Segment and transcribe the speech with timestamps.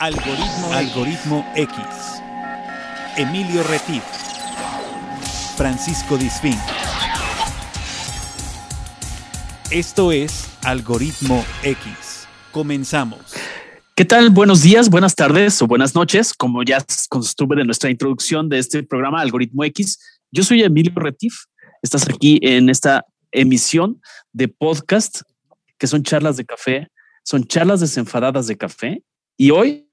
[0.00, 1.76] Algoritmo, Algoritmo X.
[3.16, 4.04] Emilio Retif.
[5.56, 6.54] Francisco Disfín.
[9.72, 12.28] Esto es Algoritmo X.
[12.52, 13.34] Comenzamos.
[13.96, 14.30] ¿Qué tal?
[14.30, 16.32] Buenos días, buenas tardes o buenas noches.
[16.32, 19.98] Como ya es costumbre de nuestra introducción de este programa Algoritmo X,
[20.30, 21.34] yo soy Emilio Retif.
[21.82, 24.00] Estás aquí en esta emisión
[24.32, 25.22] de podcast
[25.76, 26.86] que son charlas de café,
[27.24, 29.02] son charlas desenfadadas de café.
[29.36, 29.87] Y hoy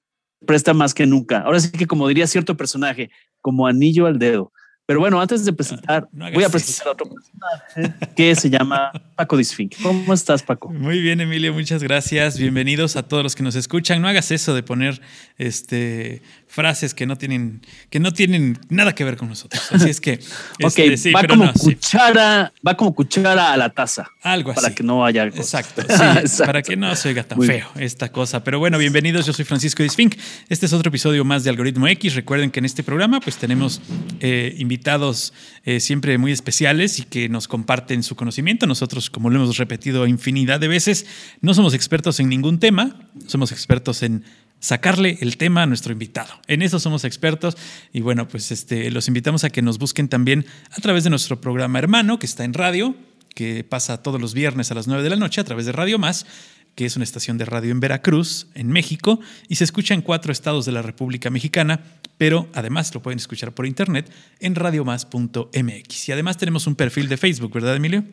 [0.46, 1.40] presta más que nunca.
[1.40, 3.10] Ahora sí que como diría cierto personaje,
[3.42, 4.52] como anillo al dedo.
[4.88, 9.36] Pero bueno, antes de presentar, voy a presentar a otro personaje que se llama Paco
[9.36, 9.74] Disfink.
[9.82, 10.72] ¿Cómo estás, Paco?
[10.72, 12.38] Muy bien, Emilio, muchas gracias.
[12.38, 14.00] Bienvenidos a todos los que nos escuchan.
[14.00, 15.02] No hagas eso de poner
[15.38, 16.22] este
[16.56, 19.62] frases que no tienen, que no tienen nada que ver con nosotros.
[19.74, 20.14] Así es que.
[20.64, 24.10] ok, este, va, como cuchara, va como cuchara a la taza.
[24.22, 24.62] Algo así.
[24.62, 25.26] Para que no haya.
[25.26, 25.84] Exacto,
[26.46, 28.44] Para que no se oiga tan feo esta cosa.
[28.44, 29.26] Pero bueno, bienvenidos.
[29.26, 30.16] Yo soy Francisco Disfink.
[30.48, 32.16] Este es otro episodio más de Algoritmo X.
[32.16, 33.82] Recuerden que en este programa, pues tenemos
[34.22, 35.34] eh, invitados
[35.66, 38.66] eh, siempre muy especiales y que nos comparten su conocimiento.
[38.66, 41.06] Nosotros, como lo hemos repetido infinidad de veces,
[41.42, 44.24] no somos expertos en ningún tema, somos expertos en
[44.66, 46.34] sacarle el tema a nuestro invitado.
[46.48, 47.56] En eso somos expertos
[47.94, 51.40] y bueno, pues este, los invitamos a que nos busquen también a través de nuestro
[51.40, 52.96] programa hermano que está en radio,
[53.36, 56.00] que pasa todos los viernes a las 9 de la noche a través de Radio
[56.00, 56.26] Más,
[56.74, 60.32] que es una estación de radio en Veracruz, en México, y se escucha en cuatro
[60.32, 61.82] estados de la República Mexicana,
[62.18, 66.10] pero además lo pueden escuchar por internet en radiomás.mx.
[66.10, 68.04] Y además tenemos un perfil de Facebook, ¿verdad, Emilio?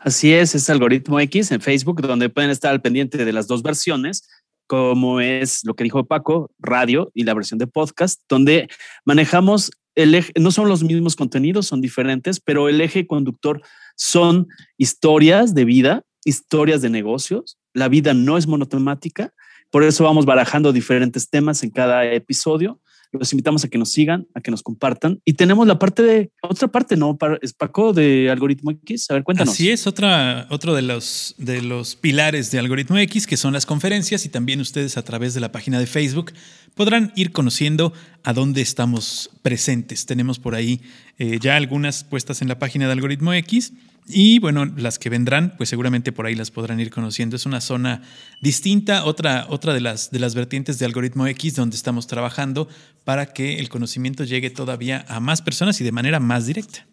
[0.00, 3.62] Así es, es Algoritmo X en Facebook, donde pueden estar al pendiente de las dos
[3.62, 4.28] versiones,
[4.70, 8.68] como es lo que dijo Paco, radio y la versión de podcast, donde
[9.04, 13.62] manejamos el eje, no son los mismos contenidos, son diferentes, pero el eje conductor
[13.96, 14.46] son
[14.78, 17.58] historias de vida, historias de negocios.
[17.74, 19.34] La vida no es monotemática,
[19.70, 22.80] por eso vamos barajando diferentes temas en cada episodio
[23.12, 25.20] los invitamos a que nos sigan, a que nos compartan.
[25.24, 27.18] Y tenemos la parte de, otra parte, ¿no?
[27.42, 29.10] Es Paco de Algoritmo X.
[29.10, 29.54] A ver, cuéntanos.
[29.54, 33.66] Así es, otra, otro de los, de los pilares de Algoritmo X, que son las
[33.66, 36.32] conferencias y también ustedes a través de la página de Facebook
[36.74, 40.06] podrán ir conociendo a dónde estamos presentes.
[40.06, 40.80] Tenemos por ahí
[41.18, 43.72] eh, ya algunas puestas en la página de Algoritmo X
[44.12, 47.36] y bueno, las que vendrán, pues seguramente por ahí las podrán ir conociendo.
[47.36, 48.02] Es una zona
[48.40, 52.68] distinta, otra, otra de, las, de las vertientes de algoritmo X donde estamos trabajando
[53.04, 56.86] para que el conocimiento llegue todavía a más personas y de manera más directa.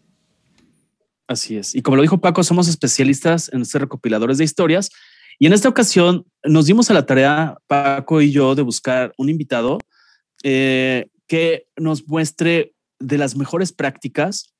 [1.27, 1.75] Así es.
[1.75, 4.89] Y como lo dijo Paco, somos especialistas en ser recopiladores de historias.
[5.39, 9.29] Y en esta ocasión nos dimos a la tarea, Paco y yo, de buscar un
[9.29, 9.77] invitado
[10.43, 14.53] eh, que nos muestre de las mejores prácticas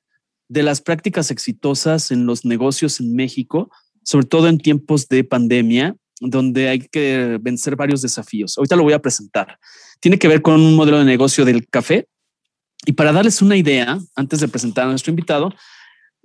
[0.48, 3.70] de las prácticas exitosas en los negocios en México,
[4.02, 8.56] sobre todo en tiempos de pandemia, donde hay que vencer varios desafíos.
[8.56, 9.58] Ahorita lo voy a presentar.
[10.00, 12.08] Tiene que ver con un modelo de negocio del café.
[12.86, 15.52] Y para darles una idea, antes de presentar a nuestro invitado,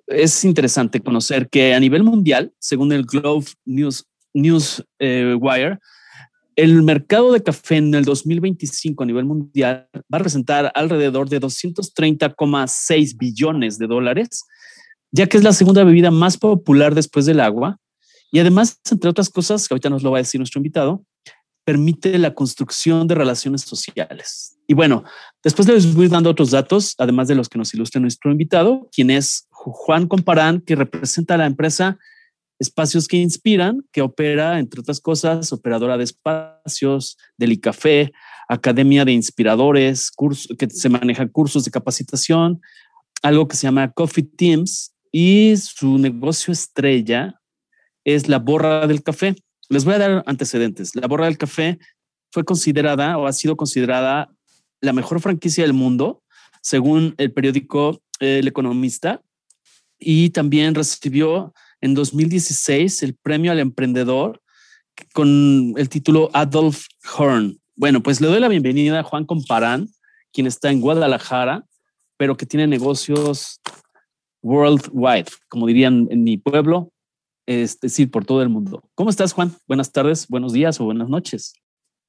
[0.08, 5.80] es interesante conocer que a nivel mundial, según el Globe News, News eh, Wire,
[6.56, 11.42] el mercado de café en el 2025 a nivel mundial va a representar alrededor de
[11.42, 14.46] 230,6 billones de dólares,
[15.12, 17.80] ya que es la segunda bebida más popular después del agua.
[18.32, 21.06] Y además, entre otras cosas, que ahorita nos lo va a decir nuestro invitado,
[21.66, 24.58] permite la construcción de relaciones sociales.
[24.68, 25.04] Y bueno,
[25.44, 29.10] después les voy dando otros datos, además de los que nos ilustra nuestro invitado, quien
[29.12, 32.00] es Juan Comparán, que representa a la empresa
[32.64, 38.12] Espacios que Inspiran, que opera, entre otras cosas, operadora de espacios, Delicafé,
[38.50, 42.62] Academia de Inspiradores, curso, que se maneja cursos de capacitación,
[43.22, 47.40] algo que se llama Coffee Teams, y su negocio estrella
[48.04, 49.36] es la borra del café.
[49.70, 50.96] Les voy a dar antecedentes.
[50.96, 51.78] La borra del café
[52.32, 54.34] fue considerada o ha sido considerada
[54.82, 56.24] la mejor franquicia del mundo,
[56.62, 59.22] según el periódico El Economista,
[60.00, 61.54] y también recibió
[61.84, 64.42] en 2016 el premio al emprendedor
[65.14, 66.86] con el título Adolf
[67.18, 67.60] Horn.
[67.76, 69.90] Bueno, pues le doy la bienvenida a Juan Comparán,
[70.32, 71.66] quien está en Guadalajara,
[72.16, 73.60] pero que tiene negocios
[74.42, 76.94] worldwide, como dirían en mi pueblo,
[77.46, 78.82] es decir, por todo el mundo.
[78.96, 79.54] ¿Cómo estás, Juan?
[79.68, 81.54] Buenas tardes, buenos días o buenas noches.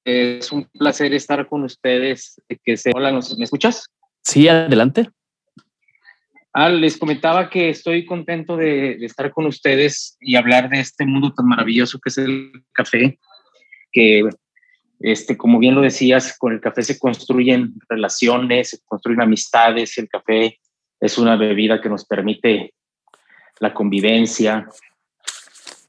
[0.04, 2.40] Es un placer estar con ustedes.
[2.62, 2.92] Que se...
[2.94, 3.86] Hola, ¿me escuchas?
[4.22, 5.10] Sí, adelante.
[6.56, 11.34] Ah, les comentaba que estoy contento de, estar con ustedes y hablar de este mundo
[11.34, 13.18] tan maravilloso que es el café,
[13.90, 14.22] que,
[15.00, 20.08] este, como bien lo decías, con el café se construyen relaciones, se construyen amistades, el
[20.08, 20.60] café
[21.00, 22.72] es una bebida que nos permite
[23.58, 24.68] la convivencia,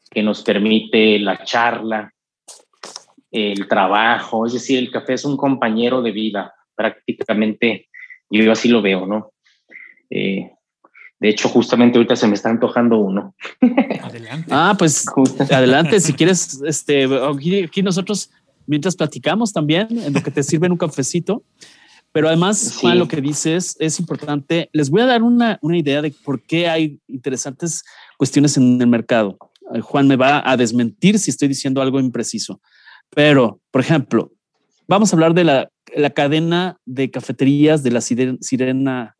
[0.09, 2.11] que nos permite la charla.
[3.29, 7.87] el trabajo, es decir, el café es un compañero de vida, prácticamente,
[8.31, 9.31] yo así lo veo, ¿no?
[10.09, 10.54] Eh,
[11.19, 13.35] de hecho, justamente ahorita se me está antojando uno.
[14.03, 14.47] Adelante.
[14.51, 15.05] ah, pues
[15.51, 17.07] adelante, si quieres, este,
[17.63, 18.31] aquí, nosotros,
[18.67, 21.43] mientras platicamos también, en lo que te sirven un cafecito,
[22.11, 24.69] pero además, Juan, lo que dices es importante.
[24.71, 27.83] Les voy a dar una, una idea de por qué hay interesantes
[28.17, 29.37] cuestiones en el mercado.
[29.73, 32.61] Eh, Juan me va a desmentir si estoy diciendo algo impreciso.
[33.09, 34.31] Pero, por ejemplo,
[34.87, 39.15] vamos a hablar de la, la cadena de cafeterías de la sirena,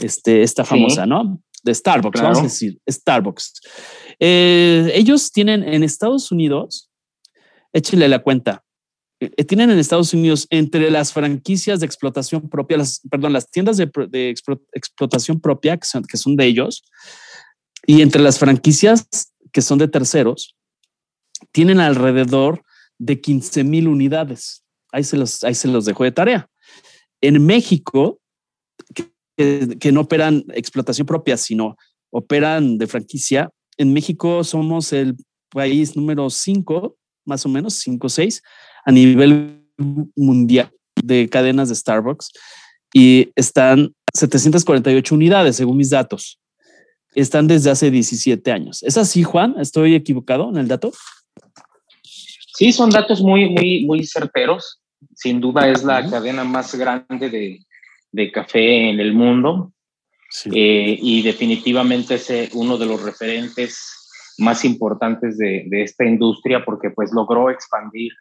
[0.00, 1.40] este, esta famosa, ¿no?
[1.62, 3.60] De Starbucks, vamos a decir, Starbucks.
[4.18, 6.90] Eh, ellos tienen en Estados Unidos,
[7.72, 8.64] échenle la cuenta,
[9.20, 13.76] eh, tienen en Estados Unidos entre las franquicias de explotación propia, las, perdón, las tiendas
[13.76, 14.30] de, de
[14.72, 16.82] explotación propia, que son, que son de ellos,
[17.86, 19.06] y entre las franquicias
[19.52, 20.56] que son de terceros,
[21.52, 22.62] tienen alrededor
[22.98, 24.64] de 15 mil unidades.
[24.92, 26.48] Ahí se, los, ahí se los dejo de tarea.
[27.20, 28.20] En México,
[29.36, 31.76] que, no operan explotación propia, sino
[32.10, 35.16] operan de franquicia, en México somos el
[35.50, 38.42] país número 5, más o menos, 5 o 6,
[38.84, 39.64] a nivel
[40.16, 40.70] mundial
[41.02, 42.30] de cadenas de Starbucks
[42.92, 46.38] y están 748 unidades, según mis datos.
[47.14, 48.82] Están desde hace 17 años.
[48.82, 49.56] ¿Es así, Juan?
[49.58, 50.92] ¿Estoy equivocado en el dato?
[52.54, 54.79] Sí, son datos muy, muy, muy certeros.
[55.14, 57.60] Sin duda es la cadena más grande de,
[58.12, 59.72] de café en el mundo
[60.46, 66.64] eh, y definitivamente es eh, uno de los referentes más importantes de, de, esta industria
[66.64, 68.12] porque pues logró expandir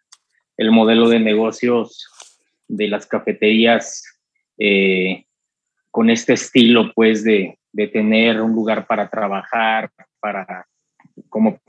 [0.57, 2.07] el modelo de negocios
[2.67, 4.03] de las cafeterías
[4.57, 5.25] eh,
[5.91, 10.65] con este estilo pues de, de tener un lugar para trabajar, para
[11.29, 11.59] como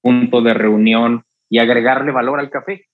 [0.00, 2.86] punto de reunión y agregarle valor al café.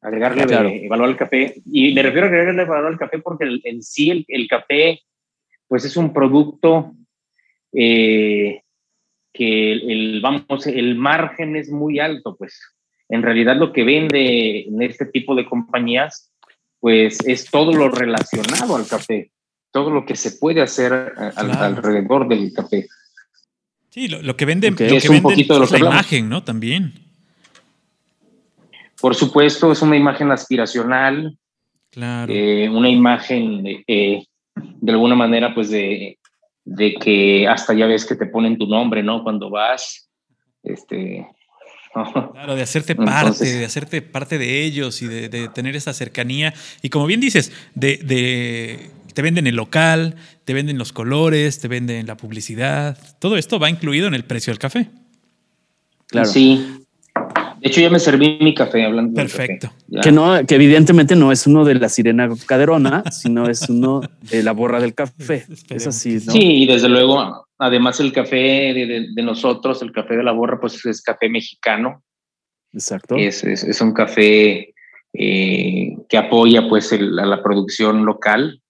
[0.00, 1.60] Agregarle valor al café.
[1.66, 5.00] Y me refiero a agregarle valor al café porque en sí el, café,
[5.66, 6.92] pues es un producto
[7.72, 8.62] eh,
[9.32, 12.60] que el, vamos, el margen es muy alto, pues.
[13.08, 16.30] En realidad lo que vende en este tipo de compañías,
[16.78, 19.32] pues es todo lo relacionado al café,
[19.72, 20.92] todo lo que se puede hacer
[21.36, 22.86] alrededor del café.
[23.90, 26.44] Sí, lo, que vende, es un poquito de la imagen, ¿no?
[26.44, 27.07] También.
[29.00, 31.36] Por supuesto, es una imagen aspiracional,
[31.90, 32.32] claro.
[32.32, 34.24] Eh, una imagen eh,
[34.54, 36.18] de alguna manera, pues de,
[36.64, 39.22] de, que hasta ya ves que te ponen tu nombre, ¿no?
[39.22, 40.08] Cuando vas,
[40.62, 41.26] este...
[42.32, 46.54] Claro, de hacerte parte, de hacerte parte de ellos y de, tener esa cercanía.
[46.82, 50.14] Y como bien dices, de, de, te venden el local,
[50.44, 52.96] te venden los colores, te venden la publicidad.
[53.18, 54.90] Todo esto va incluido en el precio del café.
[56.06, 56.28] Claro.
[56.28, 56.86] Sí,
[57.60, 59.14] de hecho, ya me serví mi café hablando.
[59.14, 59.72] Perfecto.
[60.02, 64.00] Que no, que evidentemente no es uno de la sirena caderona, sino es uno
[64.30, 65.44] de la borra del café.
[65.68, 66.32] Es así, ¿no?
[66.32, 68.36] Sí, y desde luego, además el café
[68.74, 72.02] de, nosotros, el café de la borra, pues es café mexicano.
[72.72, 73.16] Exacto.
[73.16, 74.74] Es, es, un café
[75.12, 78.62] eh, que apoya pues a la producción local.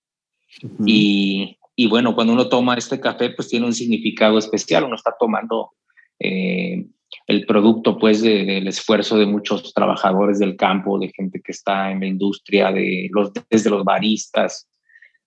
[0.87, 4.84] y, y, bueno, cuando uno toma este café, pues tiene un significado especial.
[4.84, 5.73] Uno está tomando
[6.19, 6.87] eh,
[7.29, 12.01] el producto pues del esfuerzo de muchos trabajadores del campo, de gente que está en
[12.01, 14.67] la industria, de los, desde los baristas,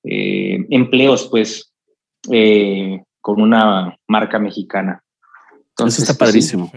[0.03, 1.72] eh, empleos pues
[2.31, 5.03] eh, con una marca mexicana.
[5.70, 6.72] Entonces, Eso está pues, padrísimo.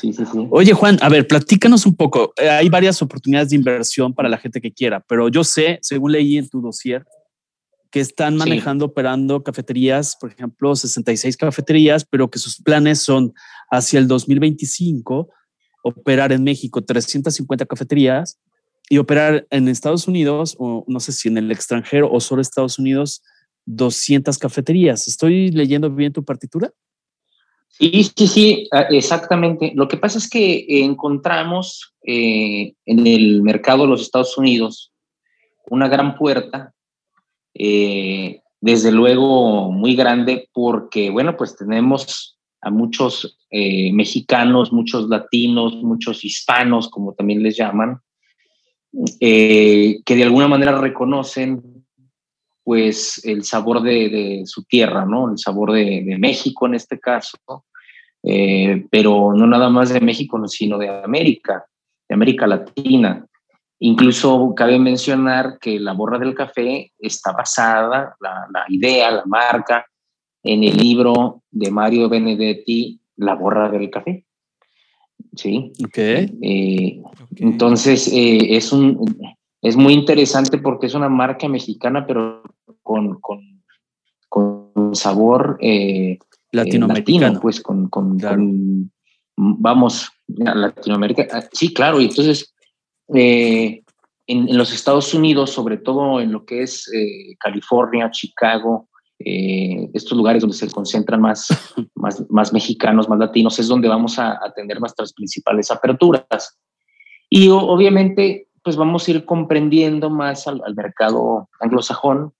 [0.00, 0.46] Sí, sí, sí.
[0.50, 2.32] Oye, Juan, a ver, platícanos un poco.
[2.40, 6.12] Eh, hay varias oportunidades de inversión para la gente que quiera, pero yo sé, según
[6.12, 7.04] leí en tu dossier,
[7.90, 13.32] que están manejando, operando cafeterías, por ejemplo, 66 cafeterías, pero que sus planes son
[13.70, 15.28] hacia el 2025
[15.84, 18.40] operar en México 350 cafeterías
[18.88, 22.78] y operar en Estados Unidos, o no sé si en el extranjero o solo Estados
[22.78, 23.22] Unidos,
[23.66, 25.08] 200 cafeterías.
[25.08, 26.70] ¿Estoy leyendo bien tu partitura?
[27.68, 29.72] Sí, sí, sí, exactamente.
[29.74, 34.92] Lo que pasa es que encontramos eh, en el mercado de los Estados Unidos
[35.66, 36.72] una gran puerta
[37.54, 42.33] eh, desde luego muy grande porque, bueno, pues tenemos
[42.64, 48.00] a muchos eh, mexicanos, muchos latinos, muchos hispanos, como también les llaman,
[49.20, 51.84] eh, que de alguna manera reconocen
[52.62, 55.30] pues el sabor de, su tierra, ¿no?
[55.30, 57.36] El sabor de, México en este caso,
[58.22, 61.66] pero no nada más de México, sino de América,
[62.08, 63.26] de América Latina.
[63.80, 69.84] Incluso cabe mencionar que la borra del café está basada, la, idea, la marca,
[70.44, 74.24] en el libro de Mario Benedetti, La borra del café.
[75.36, 75.72] ¿sí?
[75.84, 75.98] Ok.
[75.98, 77.02] Eh,
[77.36, 79.16] entonces, eh, es, un,
[79.62, 82.42] es muy interesante porque es una marca mexicana, pero
[82.82, 83.62] con, con,
[84.28, 86.18] con sabor eh,
[86.52, 87.20] latinoamericano.
[87.20, 88.92] Latino, pues con, con, con
[89.36, 90.10] vamos,
[90.46, 91.26] a Latinoamérica.
[91.32, 92.54] Ah, sí, claro, y entonces
[93.08, 93.82] en,
[94.26, 96.90] en, los Estados Unidos, sobre todo en lo que es
[97.38, 98.88] California, Chicago,
[99.24, 101.48] eh, estos lugares donde se concentran más,
[101.94, 106.58] más, más, mexicanos, más latinos, es donde vamos a, a tener nuestras principales aperturas.
[107.30, 112.32] Y obviamente, pues vamos a ir comprendiendo más al, al mercado anglosajón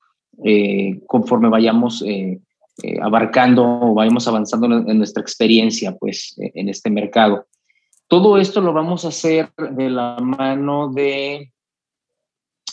[0.43, 2.41] eh, conforme vayamos eh,
[2.83, 7.47] eh, abarcando o vayamos avanzando en, nuestra experiencia, pues, en este mercado.
[8.09, 11.53] Todo esto lo vamos a hacer de la mano de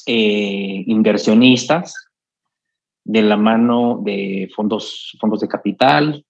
[0.05, 1.93] eh, inversionistas,
[3.03, 6.23] de la mano de fondos, fondos de capital,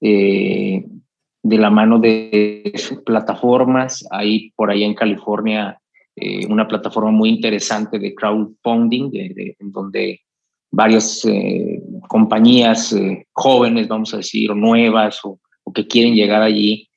[0.00, 0.84] eh,
[1.42, 2.72] de la mano de
[3.04, 4.06] plataformas.
[4.10, 5.80] Hay por ahí en California
[6.16, 10.20] eh, una plataforma muy interesante de crowdfunding, en donde
[10.70, 12.94] varias eh, compañías
[13.32, 16.88] jóvenes, vamos a decir, nuevas, o, o que quieren llegar allí,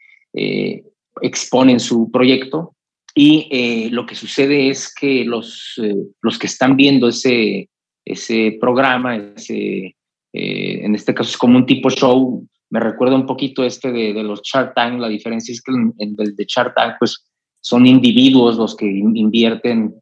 [1.21, 2.75] exponen su proyecto.
[3.15, 5.79] Y lo que sucede es que los,
[6.21, 7.69] los que están viendo ese,
[8.09, 9.95] ese programa, ese,
[10.33, 14.13] eh, en este caso es como un tipo show, me recuerda un poquito este de,
[14.13, 17.25] de los Shark Tank, la diferencia es que en, en el de Shark Tank pues
[17.61, 19.95] son individuos los que invierten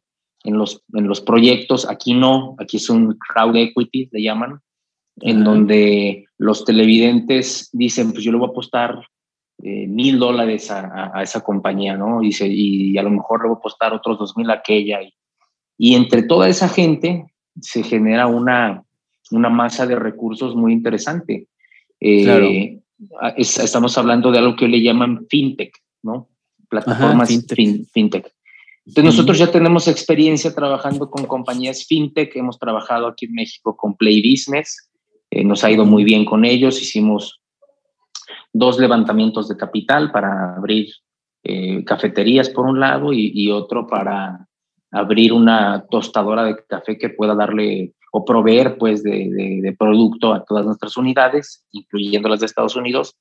[0.44, 4.60] en los, en los proyectos, aquí no, aquí es un crowd equity, le llaman,
[5.20, 9.00] en donde los televidentes dicen, pues yo le voy a apostar
[9.62, 12.22] eh, mil dólares a, a, esa compañía, ¿no?
[12.22, 15.02] Y, y, a lo mejor le voy a apostar otros dos mil a aquella.
[15.02, 15.12] Y,
[15.76, 17.26] y entre toda esa gente
[17.60, 18.82] se genera una,
[19.30, 21.48] una masa de recursos muy interesante.
[22.00, 22.46] Eh, claro.
[23.36, 26.28] es, estamos hablando de algo que le llaman fintech, ¿no?
[26.68, 27.56] Plataformas Ajá, fintech.
[27.56, 28.32] Fin, fintech.
[28.86, 33.94] Entonces nosotros ya tenemos experiencia trabajando con compañías fintech, hemos trabajado aquí en México con
[33.94, 34.90] Play Business,
[35.30, 37.42] eh, nos ha ido muy bien con ellos, hicimos
[38.50, 40.88] dos levantamientos de capital para abrir
[41.44, 44.47] eh, cafeterías por un lado y, y, otro para
[44.90, 50.64] abrir una tostadora de café que pueda darle o proveer pues de, producto a todas
[50.64, 53.16] nuestras unidades, incluyendo las de Estados Unidos.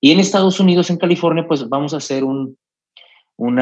[0.00, 2.56] Y en Estados Unidos, en California, pues vamos a hacer un,
[3.36, 3.56] un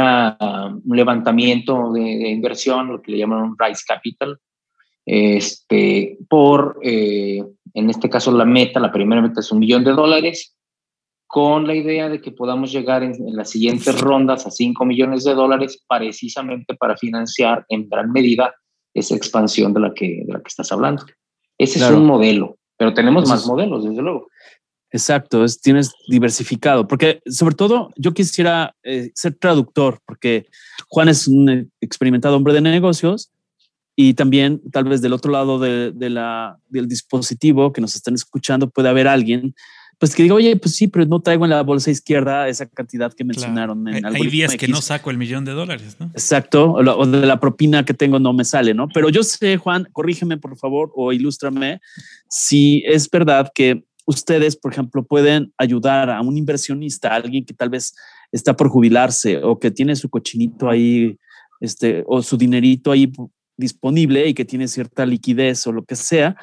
[0.84, 4.38] levantamiento de, de, inversión, lo que le llaman un Rise Capital,
[5.10, 9.92] este, por, eh, en este caso, la meta, la primera meta es un millón de
[9.92, 10.54] dólares,
[11.28, 15.24] con la idea de que podamos llegar en, en, las siguientes rondas a 5 millones
[15.24, 18.54] de dólares precisamente para financiar en gran medida
[18.94, 21.04] esa expansión de la que, de la que estás hablando.
[21.58, 21.94] Ese claro.
[21.94, 24.28] es un modelo, pero tenemos más modelos, desde luego.
[24.90, 30.46] Exacto, es, tienes diversificado, porque sobre todo yo quisiera eh, ser traductor, porque
[30.88, 33.30] Juan es un experimentado hombre de negocios
[33.94, 38.14] y también tal vez del otro lado de, de la, del dispositivo que nos están
[38.14, 39.54] escuchando puede haber alguien
[39.98, 43.12] pues que diga, oye, pues sí, pero no traigo en la bolsa izquierda esa cantidad
[43.12, 43.84] que mencionaron.
[43.84, 43.98] Claro.
[43.98, 44.66] En Hay días X.
[44.66, 46.06] que no saco el millón de dólares, ¿no?
[46.06, 48.88] Exacto, o, la, o, de la propina que tengo no me sale, ¿no?
[48.88, 51.80] Pero yo sé, Juan, corrígeme por favor o ilústrame
[52.28, 57.54] si es verdad que ustedes, por ejemplo, pueden ayudar a un inversionista, a alguien que
[57.54, 57.94] tal vez
[58.30, 61.18] está por jubilarse o que tiene su cochinito ahí,
[61.60, 63.12] este, o su dinerito ahí
[63.56, 66.36] disponible y que tiene cierta liquidez o lo que sea,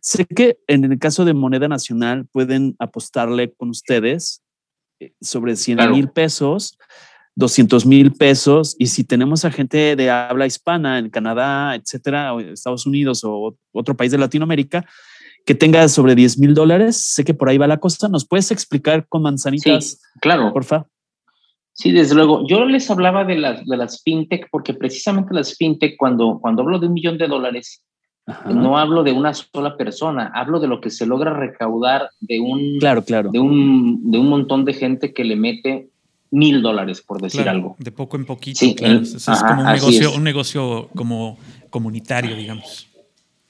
[0.00, 4.42] Sé que en el caso de moneda nacional pueden apostarle con ustedes
[5.00, 5.94] eh, sobre 100 claro.
[5.94, 6.78] mil pesos,
[7.36, 12.40] 200 mil pesos, y si tenemos a gente de habla hispana en Canadá, etcétera, o
[12.40, 14.86] Estados Unidos o otro país de Latinoamérica,
[15.44, 18.08] que tenga sobre 10 mil dólares, sé que por ahí va la cosa.
[18.08, 19.84] ¿Nos puedes explicar con manzanitas?
[19.84, 20.52] Sí, claro.
[20.52, 20.88] Por favor.
[21.72, 22.44] Sí, desde luego.
[22.48, 26.78] Yo les hablaba de las, de las fintech porque precisamente las fintech, cuando, cuando hablo
[26.78, 27.84] de un millón de dólares,
[28.26, 28.50] Ajá.
[28.50, 32.78] No hablo de una sola persona, hablo de lo que se logra recaudar de un,
[32.80, 33.30] claro, claro.
[33.30, 35.90] De un, de un montón de gente que le mete
[36.30, 37.76] mil dólares, por decir claro, algo.
[37.78, 39.00] De poco en poquito, sí, claro.
[39.00, 40.16] es, ajá, como un negocio, es.
[40.16, 41.38] un negocio como
[41.70, 42.88] comunitario, digamos.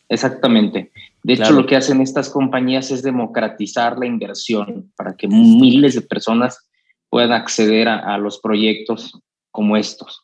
[0.08, 0.92] Exactamente.
[1.22, 6.02] De hecho, lo que hacen estas compañías es democratizar la inversión para que miles de
[6.02, 6.68] personas
[7.08, 9.18] puedan acceder a, a los proyectos
[9.50, 10.22] como estos.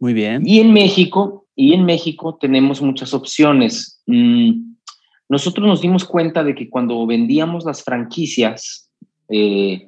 [0.00, 0.42] Muy bien.
[0.44, 4.02] Y en México, y en México tenemos muchas opciones.
[4.06, 4.74] Mm,
[5.28, 8.90] nosotros nos dimos cuenta de que cuando vendíamos las franquicias,
[9.28, 9.86] eh,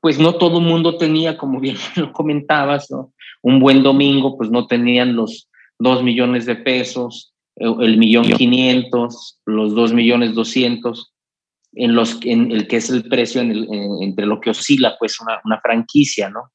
[0.00, 3.12] pues no todo el mundo tenía, como bien lo comentabas, ¿no?
[3.42, 5.48] un buen domingo, pues no tenían los
[5.78, 11.12] dos millones de pesos, el millón quinientos, los dos millones doscientos,
[11.72, 14.96] en los en el que es el precio en el, en, entre lo que oscila
[14.98, 16.50] pues una franquicia, ¿no?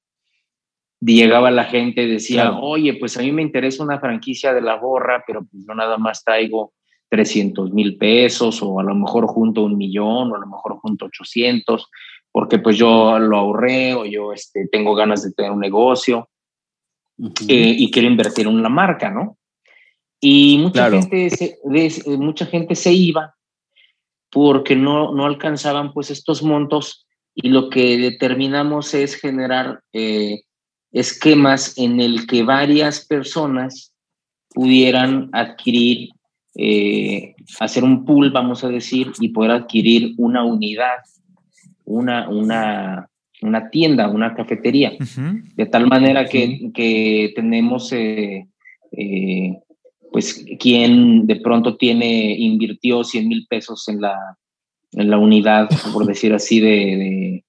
[1.01, 4.77] Llegaba la gente y decía, oye, pues a mí me interesa una franquicia de la
[4.77, 6.73] gorra, pero pues yo nada más traigo
[7.09, 11.05] 300 mil pesos o a lo mejor junto un millón o a lo mejor junto
[11.05, 11.89] 800,
[12.31, 16.29] porque pues yo lo ahorré o yo este, tengo ganas de tener un negocio
[17.47, 19.37] eh, y quiero invertir en una marca, ¿no?
[20.19, 21.57] Y mucha, gente se,
[22.05, 23.35] mucha gente se iba
[24.29, 30.43] porque no, no alcanzaban pues estos montos y lo que determinamos es generar eh,
[30.91, 33.93] esquemas en el que varias personas
[34.53, 36.09] pudieran adquirir,
[36.55, 40.97] eh, hacer un pool, vamos a decir, y poder adquirir una unidad,
[41.85, 43.09] una, una,
[43.41, 44.93] una tienda, una cafetería,
[45.55, 48.47] de tal manera que, que tenemos, eh,
[48.91, 49.57] eh,
[50.11, 54.37] pues, quien de pronto tiene, invirtió 100 mil pesos en la,
[54.91, 57.45] en la unidad, por decir así, de, de,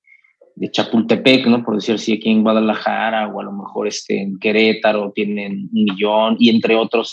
[0.71, 1.65] Chapultepec, ¿no?
[1.65, 5.85] Por decir así, aquí en Guadalajara o a lo mejor este, en Querétaro tienen un
[5.85, 7.13] millón y entre otros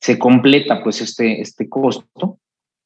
[0.00, 2.38] se completa pues este, este costo.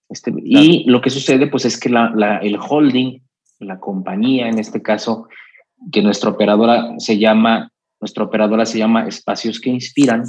[0.09, 3.21] Este, Y lo que sucede pues es que la, la, el holding,
[3.61, 5.29] la compañía en este caso,
[5.91, 10.25] que nuestra operadora se llama, nuestra operadora se llama Espacios que Inspiran,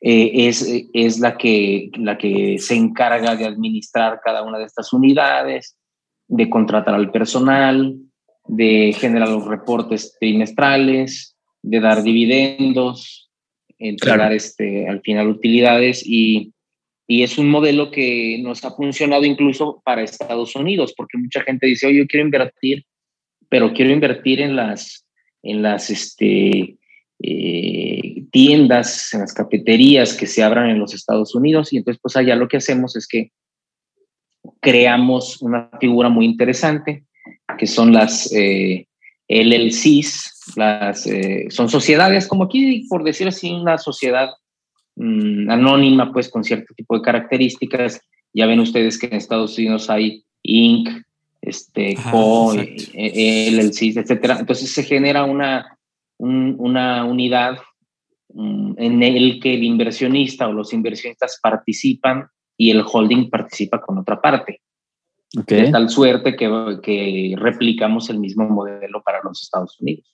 [0.00, 4.92] eh, es, es la, que, la que se encarga de administrar cada una de estas
[4.92, 5.76] unidades,
[6.28, 7.96] de contratar al personal,
[8.48, 13.30] de generar los reportes trimestrales, de dar dividendos,
[13.78, 16.52] entregar este, al final utilidades y,
[17.06, 21.66] y, es un modelo que nos ha funcionado incluso para Estados Unidos, porque mucha gente
[21.66, 22.84] dice, oye, yo quiero invertir,
[23.48, 25.06] pero quiero invertir en las,
[25.42, 26.78] en las, este,
[27.18, 31.72] eh, tiendas, en las cafeterías que se abran en los Estados Unidos.
[31.72, 33.32] Y entonces, pues allá lo que hacemos es que
[34.60, 37.05] creamos una figura muy interesante,
[37.56, 38.86] que son las eh,
[39.28, 44.30] LLCs, las, eh, son sociedades, como aquí, por decir así, una sociedad
[44.96, 48.00] mm, anónima, pues con cierto tipo de características.
[48.32, 50.88] Ya ven ustedes que en Estados Unidos hay Inc.,
[51.40, 54.38] este, Co, LLCs, etcétera.
[54.40, 55.76] Entonces se genera una
[56.18, 57.58] una unidad
[58.32, 63.98] mm, en el que el inversionista o los inversionistas participan y el holding participa con
[63.98, 64.60] otra parte.
[65.32, 70.06] De tal suerte que, que replicamos el mismo modelo para los Estados Unidos.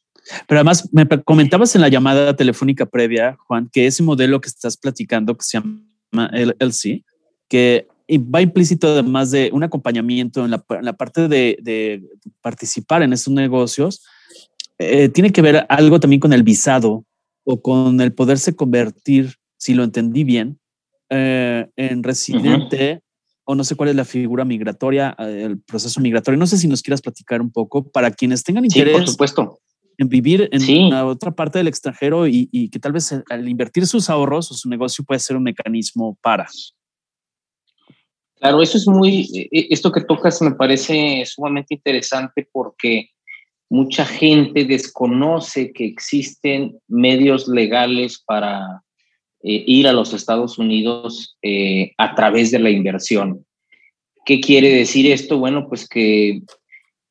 [0.47, 4.77] Pero además, me comentabas en la llamada telefónica previa, Juan, que ese modelo que estás
[4.77, 7.05] platicando, que se llama LLC,
[7.49, 7.87] que
[8.19, 12.03] va implícito además de un acompañamiento en la, en la parte de, de,
[12.41, 14.05] participar en estos negocios,
[14.79, 17.05] eh, tiene que ver algo también con el visado
[17.45, 20.59] o con el poderse convertir, si lo entendí bien,
[21.11, 23.03] eh, en residente
[23.45, 26.39] o no sé cuál es la figura migratoria, eh, el proceso migratorio.
[26.39, 28.97] No sé si nos quieras platicar un poco para quienes tengan interés.
[28.97, 29.59] por supuesto.
[29.99, 34.09] En vivir en otra parte del extranjero y, y, que tal vez al invertir sus
[34.09, 36.49] ahorros o su negocio puede ser un mecanismo para.
[38.37, 43.11] Claro, eso es muy, esto que tocas me parece sumamente interesante porque
[43.71, 48.83] mucha gente desconoce que existen medios legales para
[49.43, 53.45] eh, ir a los Estados Unidos eh, a través de la inversión.
[54.25, 55.39] ¿Qué quiere decir esto?
[55.39, 56.43] Bueno, pues que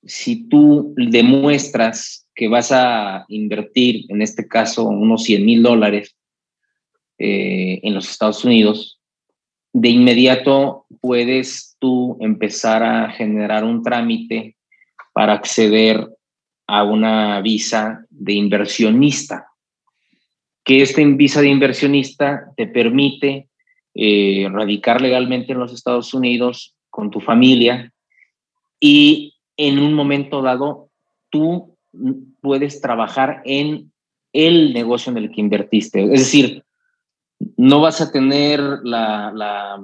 [0.04, 6.16] si tú demuestras que vas a invertir, en este caso, unos 100 mil dólares
[7.18, 9.00] eh, en los Estados Unidos,
[9.74, 14.56] de inmediato puedes tú empezar a generar un trámite
[15.14, 16.08] para acceder
[16.68, 19.51] a una visa de inversionista,
[20.64, 23.50] que esta visa de inversionista te permite
[23.94, 27.92] eh, radicar legalmente en los Estados Unidos con tu familia
[28.80, 30.90] y en un momento dado
[31.30, 31.78] tú
[32.42, 33.92] puedes trabajar en
[34.34, 36.04] el negocio en el que invertiste.
[36.04, 36.64] Es decir,
[37.58, 39.80] no vas a tener la, la,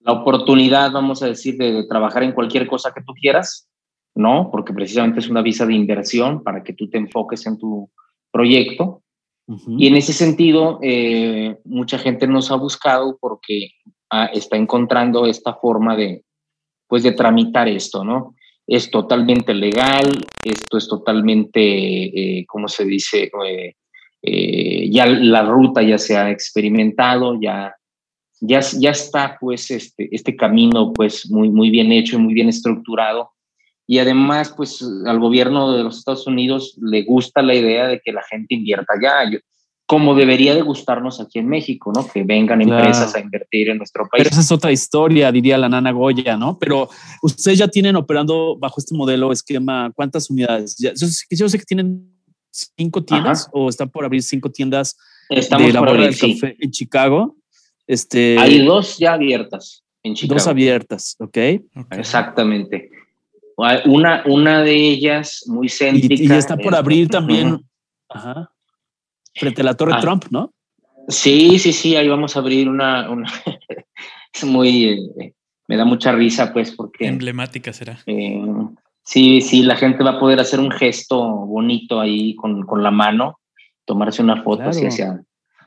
[0.00, 3.68] la oportunidad, vamos a decir, de trabajar en cualquier cosa que tú quieras,
[4.14, 4.50] ¿no?
[4.50, 7.90] Porque precisamente es una visa de inversión para que tú te enfoques en tu
[8.30, 9.01] proyecto.
[9.46, 13.70] Y en ese sentido, eh, mucha gente nos ha buscado porque
[14.10, 16.24] ah, está encontrando esta forma de,
[16.86, 18.34] pues, de tramitar esto, ¿no?
[18.66, 23.30] Es totalmente legal, esto es totalmente, eh, ¿cómo se dice?
[24.22, 27.74] Eh, ya la ruta ya se ha experimentado, ya,
[28.40, 32.48] ya, ya está, pues, este, este camino, pues, muy, muy bien hecho y muy bien
[32.48, 33.32] estructurado
[33.86, 38.12] y además, pues al gobierno de los Estados Unidos le gusta la idea de que
[38.12, 39.30] la gente invierta allá,
[39.86, 42.06] como debería de gustarnos aquí en México, ¿no?
[42.06, 44.22] Que vengan empresas a invertir en nuestro país.
[44.22, 46.58] Pero esa es otra historia, diría la nana Goya, ¿no?
[46.58, 46.88] Pero
[47.22, 50.76] ustedes ya tienen operando bajo este modelo, esquema, ¿cuántas unidades?
[50.78, 50.96] yo,
[51.48, 52.08] sé, que tienen
[52.50, 54.96] cinco tiendas o están por abrir cinco tiendas
[55.28, 56.34] Estamos de la por abrir, del sí.
[56.34, 57.36] Café en Chicago.
[57.86, 60.38] Este, Hay dos ya abiertas en Chicago.
[60.38, 61.38] dos abiertas, ¿ok?
[61.76, 61.92] Ok.
[61.92, 62.90] Exactamente.
[63.84, 66.14] Una, una de ellas muy céntrica.
[66.34, 67.60] y está por es- abrir también,
[68.08, 68.50] ajá,
[69.34, 70.00] frente a la Torre Ah.
[70.00, 70.52] Trump, ¿no?
[71.08, 73.10] Sí, sí, sí, ahí vamos a abrir una.
[73.10, 73.26] una
[74.32, 74.84] es muy.
[75.18, 75.34] eh,
[75.68, 77.06] me da mucha risa, pues, porque.
[77.06, 77.98] Emblemática será.
[78.06, 78.42] eh,
[79.04, 82.90] sí, sí, la gente va a poder hacer un gesto bonito ahí con, con la
[82.90, 83.38] mano,
[83.84, 84.92] tomarse una foto así Claro.
[84.92, 85.22] hacia.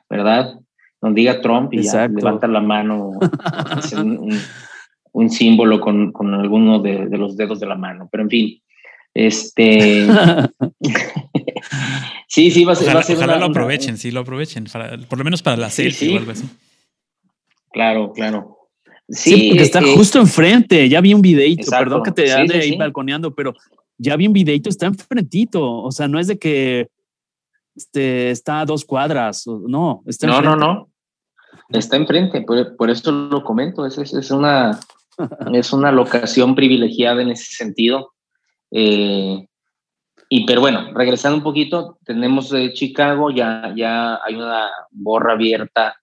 [0.09, 0.59] ¿Verdad?
[1.01, 3.11] Donde diga Trump y ya levanta la mano,
[3.97, 4.39] un-
[5.15, 8.09] un símbolo con, con alguno de, de los dedos de la mano.
[8.11, 8.61] Pero en fin,
[9.13, 10.07] este.
[12.27, 12.87] sí, sí, va a ser.
[12.87, 14.65] va Ojalá, a ser ojalá una- lo una- aprovechen, sí, lo aprovechen.
[14.71, 16.15] para- por lo menos para la Sí, selfie sí.
[16.15, 16.45] o algo así.
[17.71, 18.57] Claro, claro.
[19.07, 20.89] Sí, porque está eh, justo enfrente.
[20.89, 21.83] Ya vi un videito, Exacto.
[21.85, 22.77] perdón que te ande sí, ahí sí.
[22.77, 23.53] balconeando, pero
[23.97, 25.63] ya vi un videito, está enfrentito.
[25.83, 26.87] O sea, no es de que
[27.75, 29.45] este, está a dos cuadras.
[29.47, 30.89] No, está No, no, no.
[31.69, 33.85] Está enfrente, por, por eso lo comento.
[33.85, 34.79] Es, es, es una,
[35.53, 38.13] es una locación privilegiada en ese sentido.
[38.71, 39.45] Eh,
[40.29, 45.95] y pero bueno, regresando un poquito, tenemos de Chicago, ya, ya hay una borra abierta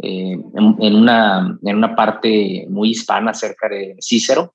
[0.00, 4.54] eh, en, una, en una parte muy hispana cerca de Cícero.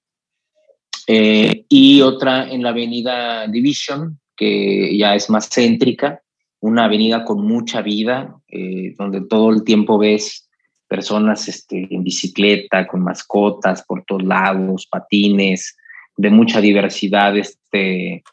[1.07, 6.21] Eh, y otra en la avenida Division, que ya es más céntrica,
[6.61, 10.48] una avenida con mucha vida, eh, donde todo el tiempo ves
[10.89, 15.77] personas este, en bicicleta, con mascotas por todos lados, patines,
[16.17, 18.23] de mucha diversidad este,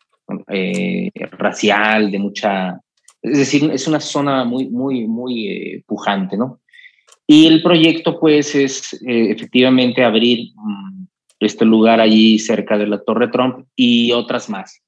[0.48, 2.80] eh, racial, de mucha...
[3.22, 6.60] Es decir, es una zona muy, muy, muy eh, pujante, ¿no?
[7.26, 11.06] Y el proyecto, pues, es eh, efectivamente abrir mm,
[11.40, 14.82] este lugar allí cerca de la Torre Trump y otras más.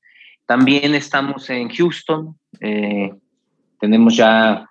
[0.46, 3.12] También estamos en Houston, eh,
[3.80, 4.70] tenemos ya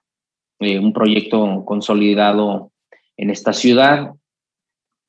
[0.60, 2.72] eh, un proyecto consolidado
[3.18, 4.12] en esta ciudad.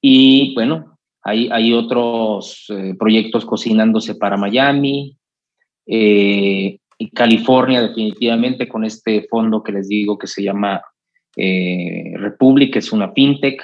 [0.00, 5.16] Y bueno, hay, hay otros eh, proyectos cocinándose para Miami
[5.86, 10.82] eh, y California definitivamente con este fondo que les digo que se llama
[11.36, 13.62] eh, Republic, es una fintech,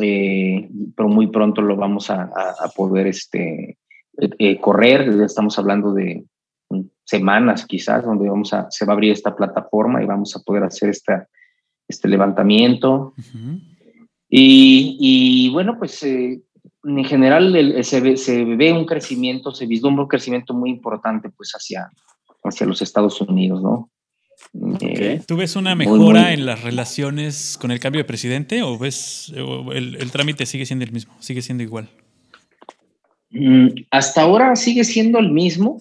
[0.00, 3.78] eh, pero muy pronto lo vamos a, a, a poder este,
[4.18, 6.24] eh, eh, correr, estamos hablando de
[7.04, 10.64] semanas quizás, donde vamos a, se va a abrir esta plataforma y vamos a poder
[10.64, 11.28] hacer esta,
[11.88, 13.14] este levantamiento.
[14.28, 16.40] Y, y bueno, pues eh,
[16.84, 21.30] en general el- se, ve, se ve un crecimiento, se vislumbra un crecimiento muy importante
[21.30, 21.90] pues hacia,
[22.44, 23.90] hacia los Estados Unidos, ¿no?
[24.80, 28.76] Eh, ¿Tú ves una mejora muy- en las relaciones con el cambio de presidente o
[28.78, 31.88] ves o el, el trámite sigue siendo el mismo, sigue siendo igual?
[33.30, 35.80] Mm, Hasta ahora sigue siendo el mismo.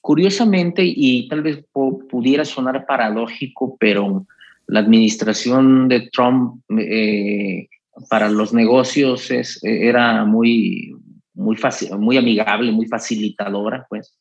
[0.00, 1.64] Curiosamente, y tal vez
[2.10, 4.26] pudiera sonar paradójico, pero
[4.72, 7.68] la administración de Trump eh,
[8.08, 10.94] para los negocios es, era muy,
[11.34, 14.16] muy, fácil, muy amigable, muy facilitadora, pues.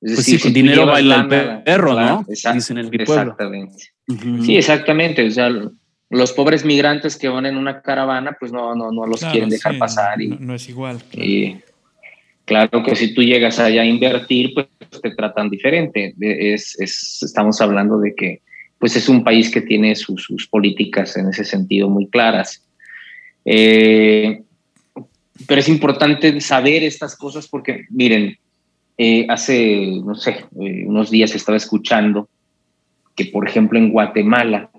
[0.00, 2.24] Es Pues sí, con si dinero baila el perro, ¿no?
[2.28, 3.22] exact- Dicen en mi pueblo.
[3.32, 3.82] Exactamente.
[4.44, 5.26] Sí, exactamente.
[5.26, 5.50] O sea,
[6.10, 9.50] los pobres migrantes que van en una caravana, pues no, no, no los Claro, quieren
[9.50, 10.22] dejar sí, pasar.
[10.22, 10.98] Y, no, no es igual.
[11.10, 11.28] claro.
[11.28, 11.60] y
[12.44, 14.68] claro que si tú llegas allá a invertir, pues
[15.02, 16.14] te tratan diferente.
[16.20, 18.42] Es- estamos hablando de que
[18.78, 22.62] pues es un país que tiene sus, sus políticas en ese sentido muy claras.
[23.44, 24.42] Eh,
[25.46, 28.36] pero es importante saber estas cosas porque, miren,
[28.98, 32.28] eh, hace, no sé, eh, unos días estaba escuchando
[33.14, 34.70] que, por ejemplo, en Guatemala,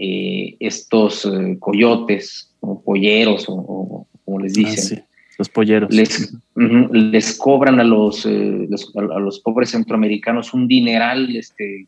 [0.00, 5.02] estos coyotes o polleros o, o como les Ah, dicen, sí,
[5.38, 5.90] Los polleros.
[5.92, 11.86] les, cobran a los, los- a los pobres centroamericanos un dineral, este,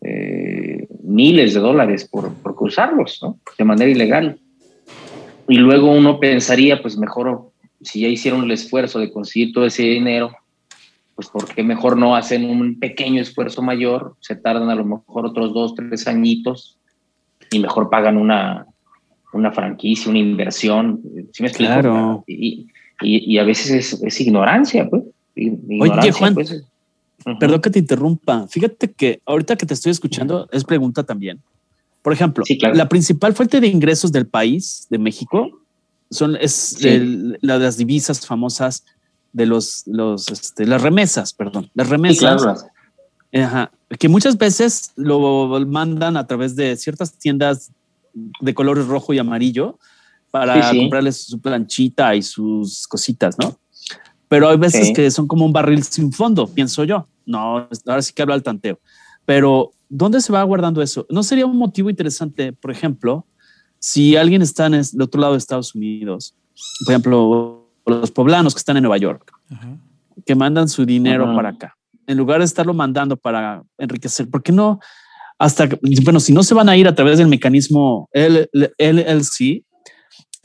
[0.00, 3.38] eh, miles de dólares por, por cruzarlos, ¿no?
[3.56, 4.38] De manera ilegal.
[5.48, 9.82] Y luego uno pensaría, pues mejor, si ya hicieron el esfuerzo de conseguir todo ese
[9.82, 10.30] dinero,
[11.14, 14.14] pues ¿por qué mejor no hacen un pequeño esfuerzo mayor?
[14.20, 16.78] Se tardan a lo mejor otros dos, tres añitos
[17.50, 18.66] y mejor pagan una,
[19.32, 21.00] una franquicia, una inversión.
[21.32, 21.72] ¿Sí me explico?
[21.72, 22.24] Claro.
[22.26, 22.68] Y,
[23.00, 25.02] y, y a veces es, es ignorancia, pues.
[25.34, 26.64] Ignorancia, Juan, pues.
[27.40, 28.46] Perdón que te interrumpa.
[28.48, 31.40] Fíjate que ahorita que te estoy escuchando es pregunta también.
[32.02, 32.74] Por ejemplo, Sí, claro.
[32.74, 35.60] la principal fuente de ingresos del país, de México,
[36.10, 36.88] son es Sí.
[36.88, 38.84] el- la de las divisas famosas
[39.32, 42.42] de los, los este, las remesas, perdón, las Sí, remesas.
[42.42, 42.58] claro.
[43.44, 47.70] Ajá, que muchas veces lo mandan a través de ciertas tiendas
[48.40, 49.78] de colores rojo y amarillo
[50.30, 53.58] para comprarles su planchita y sus cositas, ¿no?
[54.28, 57.06] Pero hay veces que son como un barril sin fondo, pienso yo.
[57.26, 58.78] No, ahora sí que hablo al tanteo.
[59.24, 61.06] Pero, ¿dónde se va guardando eso?
[61.10, 63.26] ¿No sería un motivo interesante, por ejemplo,
[63.78, 66.34] si alguien está en el otro lado de Estados Unidos,
[66.84, 69.32] por ejemplo, los poblanos que están en Nueva York,
[70.26, 74.52] que mandan su dinero para acá, en lugar de estarlo mandando para enriquecer, ¿por qué
[74.52, 74.80] no?
[75.38, 75.68] Hasta,
[76.04, 79.64] bueno, si no se van a ir a través del mecanismo LLC,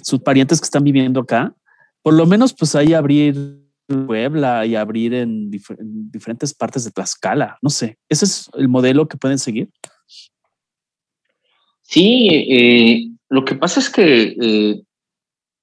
[0.01, 1.55] sus parientes que están viviendo acá,
[2.01, 3.62] por lo menos pues ahí abrir
[3.93, 7.58] Puebla y abrir en, diferentes partes de Tlaxcala.
[7.62, 9.69] No sé, ese es el modelo que pueden seguir.
[11.82, 14.82] Sí, eh, lo que pasa es que eh,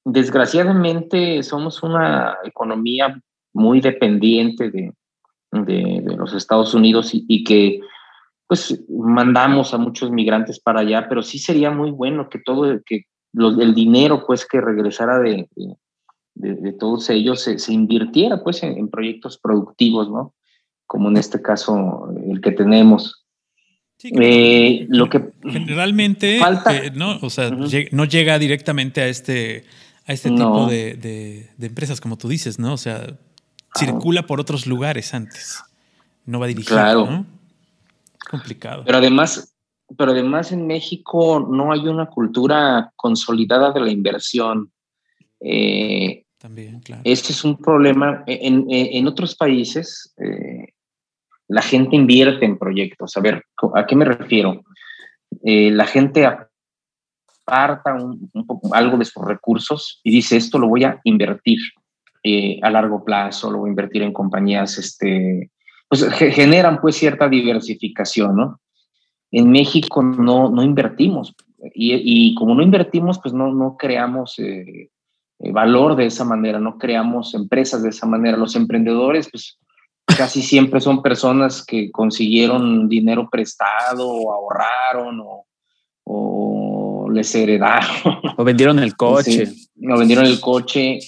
[0.05, 3.21] desgraciadamente somos una economía
[3.53, 4.93] muy dependiente de,
[6.17, 7.81] los Estados Unidos y, que
[8.47, 13.05] pues mandamos a muchos migrantes para allá, pero sí sería muy bueno que todo, que
[13.33, 15.77] el dinero pues que regresara de, de,
[16.79, 20.35] todos ellos se, invirtiera pues en, proyectos productivos, ¿no?
[20.87, 23.27] Como en este caso el que tenemos.
[24.03, 29.65] Eh, lo que generalmente eh, no, o sea, no llega directamente a este
[30.11, 32.73] a este tipo de, empresas, como tú dices, ¿no?
[32.73, 33.17] O sea,
[33.77, 35.63] circula por otros lugares antes.
[36.27, 37.07] No va dirigido, claro.
[37.07, 37.27] ¿no?
[38.29, 38.83] Complicado.
[38.85, 39.55] Pero además,
[39.97, 44.73] pero además en México no hay una cultura consolidada de la inversión.
[45.41, 47.03] Eh, También, claro.
[47.05, 48.25] Este es un problema.
[48.27, 50.73] En, otros países, eh,
[51.49, 53.17] la gente invierte en proyectos.
[53.17, 54.63] A ver, ¿a qué me refiero?
[55.45, 60.85] Eh, la gente aparta un, poco, algo de sus recursos y dice, esto lo voy
[60.85, 61.59] a invertir
[62.63, 65.51] a largo plazo, lo voy a invertir en compañías, este,
[65.89, 68.61] pues generan pues cierta diversificación, ¿no?
[69.31, 71.35] En México no, no invertimos
[71.75, 74.91] y, y, como no invertimos, pues no, no creamos eh, eh,
[75.53, 78.37] valor de esa manera, no creamos empresas de esa manera.
[78.37, 79.59] Los emprendedores, pues
[80.17, 85.47] casi siempre son personas que consiguieron dinero prestado o ahorraron o,
[86.05, 87.91] o les heredaron.
[88.37, 89.45] O vendieron el coche.
[89.91, 90.99] o vendieron el coche.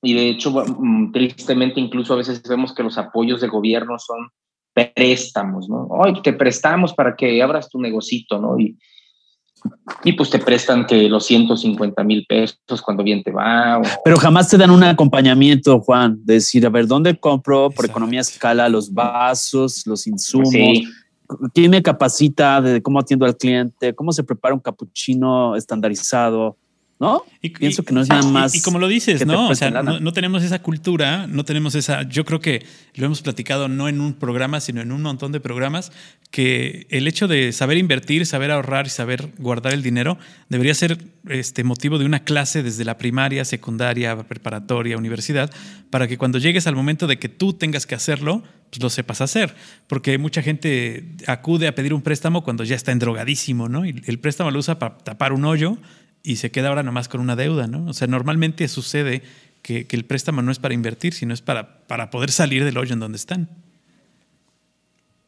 [0.00, 4.30] Y de hecho, mm, tristemente, incluso a veces vemos que los apoyos de gobierno son
[4.72, 5.86] préstamos, ¿no?
[5.90, 8.58] Hoy te prestamos para que abras tu negocito, ¿no?
[8.58, 8.78] Y,
[10.04, 13.80] y pues te prestan que los 150 mil pesos cuando bien te va.
[14.04, 18.20] Pero jamás te dan un acompañamiento, Juan, de decir, a ver, ¿dónde compro por economía
[18.20, 20.52] escala los vasos, los insumos?
[21.52, 23.94] ¿Quién me capacita de cómo atiendo al cliente?
[23.94, 26.56] ¿Cómo se prepara un capuchino estandarizado?
[27.00, 27.22] ¿No?
[27.40, 28.54] Y, Pienso que no es nada más.
[28.54, 29.48] Y, como lo dices, ¿no?
[29.48, 32.02] O sea, no, tenemos esa cultura, no tenemos esa.
[32.02, 35.38] Yo creo que lo hemos platicado no en un programa, sino en un montón de
[35.38, 35.92] programas,
[36.30, 40.98] que el hecho de saber invertir, saber ahorrar y saber guardar el dinero debería ser
[41.28, 45.52] este motivo de una clase desde la primaria, secundaria, preparatoria, universidad,
[45.90, 49.20] para que cuando llegues al momento de que tú tengas que hacerlo, pues lo sepas
[49.20, 49.54] hacer.
[49.86, 53.86] Porque mucha gente acude a pedir un préstamo cuando ya está endrogadísimo, ¿no?
[53.86, 55.78] Y el préstamo lo usa para tapar un hoyo
[56.28, 57.86] y se queda ahora nomás con una deuda, ¿no?
[57.86, 59.22] O sea, normalmente sucede
[59.62, 62.92] que, el préstamo no es para invertir, sino es para, para poder salir del hoyo
[62.92, 63.48] en donde están.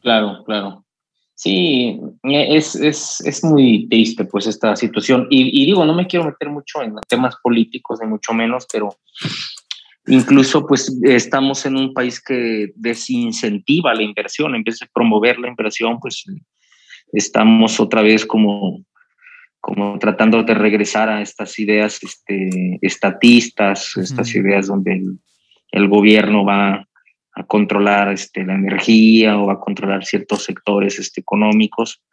[0.01, 0.85] Claro, claro.
[1.33, 5.25] Sí, es, es, muy triste pues esta situación.
[5.31, 8.95] Y, digo, no me quiero meter mucho en temas políticos, ni mucho menos, pero
[10.05, 15.47] incluso pues estamos en un país que desincentiva la inversión, en vez de promover la
[15.47, 16.23] inversión, pues
[17.11, 18.85] estamos otra vez como
[19.61, 25.03] como tratando de regresar a estas ideas este, estatistas, estas ideas donde
[25.71, 26.87] el, gobierno va
[27.33, 32.03] a controlar este, la energía o va a controlar ciertos sectores este, económicos.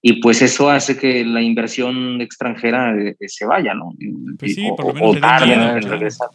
[0.00, 3.92] Y pues eso hace que la inversión extranjera eh, se vaya, ¿no?
[4.38, 6.28] Pues sí, por lo menos o, regresar.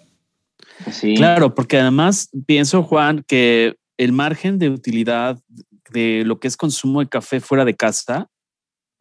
[0.91, 1.15] Sí.
[1.15, 5.39] Claro, porque además pienso, Juan, que el margen de utilidad
[5.91, 8.29] de lo que es consumo de café fuera de casa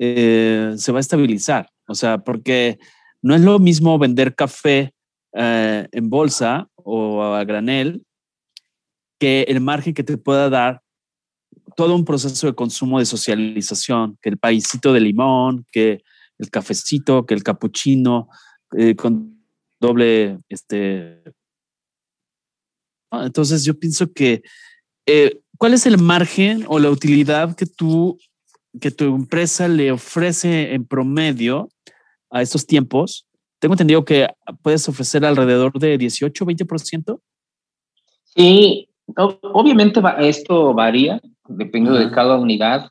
[0.02, 1.68] eh, se va a estabilizar.
[1.86, 2.78] O sea, porque
[3.20, 4.94] no es lo mismo vender café
[5.34, 8.02] eh, en bolsa o a granel
[9.18, 10.80] que el margen que te pueda dar
[11.76, 16.02] todo un proceso de consumo de socialización, que el paisito de limón, que
[16.38, 18.28] el cafecito, que el capuchino
[18.78, 19.44] eh, con
[19.78, 21.22] doble, este...
[23.12, 24.42] Entonces yo pienso que,
[25.58, 28.16] ¿cuál es el margen o la utilidad que tú
[28.80, 31.68] que tu empresa le ofrece en promedio
[32.30, 33.26] a estos tiempos,
[33.58, 34.28] tengo entendido que
[34.62, 37.20] puedes ofrecer alrededor de 18, 20%.
[38.24, 42.90] Sí, obviamente esto varía, depende de cada unidad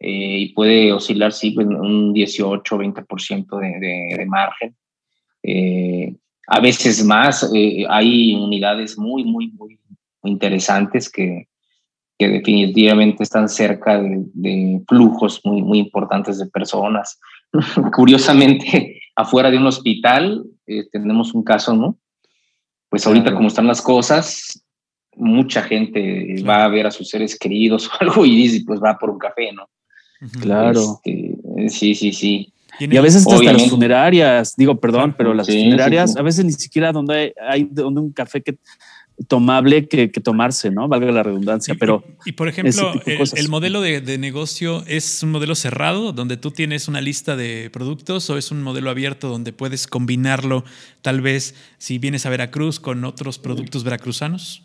[0.00, 4.76] eh, y puede oscilar, sí, un 18, 20% de, de, de margen.
[5.42, 7.50] Eh, a veces más.
[7.54, 9.78] Eh, hay unidades muy, muy, muy
[10.24, 11.48] interesantes que,
[12.18, 17.18] que definitivamente están cerca de, flujos muy, muy importantes de personas.
[17.94, 21.98] Curiosamente, afuera de un hospital eh, tenemos un caso, ¿no?
[22.88, 24.64] Pues ahorita como están las cosas,
[25.16, 28.98] mucha gente va a ver a sus seres queridos o algo y dice, pues va
[28.98, 29.68] por un café, ¿no?
[30.40, 31.00] Claro.
[31.04, 32.52] Este, sí, sí, sí.
[32.78, 36.92] Y a veces hasta las funerarias, digo, perdón, pero las funerarias, a veces ni siquiera
[36.92, 38.58] donde hay, donde un café que
[39.28, 40.88] tomable que, tomarse, ¿no?
[40.88, 42.02] Valga la redundancia, pero...
[42.24, 47.00] Y, por ejemplo, el, modelo de, negocio es un modelo cerrado, donde tú tienes una
[47.00, 50.64] lista de productos, o es un modelo abierto donde puedes combinarlo,
[51.02, 54.64] tal vez, si vienes a Veracruz, con otros productos veracruzanos?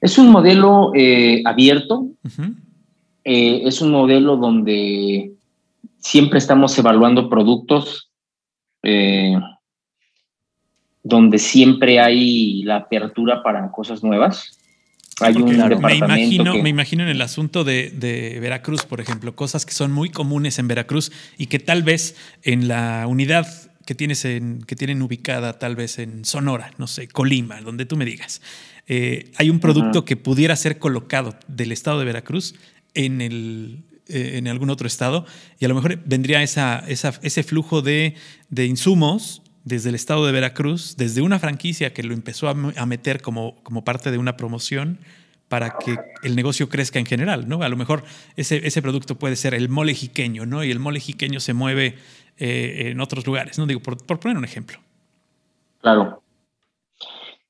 [0.00, 2.06] Es un modelo eh, abierto,
[3.24, 5.32] eh, es un modelo donde
[5.98, 8.10] siempre estamos evaluando productos,
[8.82, 9.36] eh,
[11.06, 14.58] donde siempre hay la apertura para cosas nuevas.
[15.20, 15.44] Hay un
[15.80, 20.10] me imagino, me imagino en el asunto de, Veracruz, por ejemplo, cosas que son muy
[20.10, 23.46] comunes en Veracruz y que tal vez en la unidad
[23.86, 27.96] que tienes en, que tienen ubicada, tal vez en Sonora, no sé, Colima, donde tú
[27.96, 28.42] me digas,
[28.88, 32.56] eh, hay un producto que pudiera ser colocado del estado de Veracruz
[32.94, 35.24] en el, eh, en algún otro estado
[35.58, 38.14] y a lo mejor vendría esa, ese flujo de,
[38.56, 43.56] insumos desde el estado de Veracruz, desde una franquicia que lo empezó a, meter como,
[43.64, 44.98] como parte de una promoción
[45.48, 47.62] para que el negocio crezca en general, ¿no?
[47.62, 48.04] A lo mejor
[48.36, 50.62] ese, ese producto puede ser el mole jiqueño, ¿no?
[50.62, 51.96] Y el mole jiqueño se mueve
[52.38, 53.66] eh, en otros lugares, ¿no?
[53.66, 54.78] Digo, por, poner un ejemplo.
[55.80, 56.22] Claro.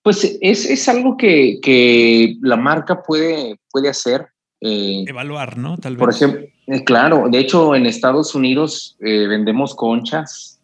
[0.02, 4.26] Pues es, es algo que, que, la marca puede, puede hacer.
[4.62, 5.76] Eh, Evaluar, ¿no?
[5.76, 6.00] Tal vez.
[6.00, 10.56] Por ejemplo, eh, claro, de hecho en Estados Unidos eh, vendemos conchas,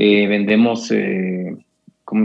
[0.00, 0.90] vendemos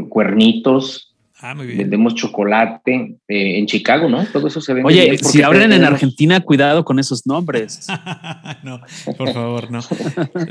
[0.09, 4.25] cuernitos, ah, vendemos chocolate, en Chicago, ¿no?
[4.25, 4.87] Todo eso se vende.
[4.87, 7.87] Oye, si abren en Argentina, cuidado con esos nombres.
[8.63, 8.81] no,
[9.17, 9.81] por favor, no.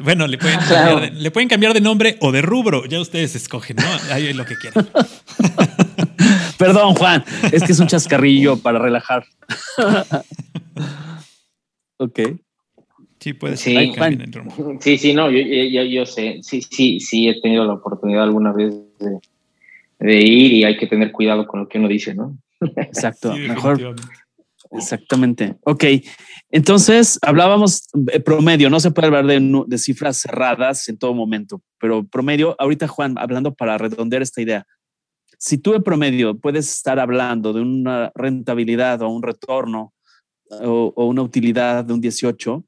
[0.02, 3.34] bueno, le pueden, cambiar de, le pueden cambiar de nombre o de rubro, ya ustedes
[3.34, 4.12] escogen, ¿no?
[4.12, 4.87] Ahí es lo que quieran.
[6.58, 9.24] Perdón, Juan, es que es un chascarrillo para relajar.
[11.98, 12.20] ok.
[13.24, 13.90] Sí, puede ser.
[14.80, 16.40] Sí, sí, no, yo, yo, sé.
[16.42, 18.74] Sí, sí, sí, he tenido la oportunidad alguna vez
[19.98, 22.37] de, ir y hay que tener cuidado con lo que uno dice, ¿no?
[22.76, 23.96] Exacto, mejor.
[24.72, 25.56] Exactamente.
[25.62, 25.84] Ok,
[26.50, 31.62] entonces hablábamos eh, promedio, no se puede hablar de, de, cifras cerradas en todo momento,
[31.80, 34.66] pero promedio, ahorita Juan, hablando para redondear esta idea,
[35.38, 39.94] si tú en promedio puedes estar hablando de una rentabilidad o un retorno
[40.50, 42.62] o, una utilidad de un 18,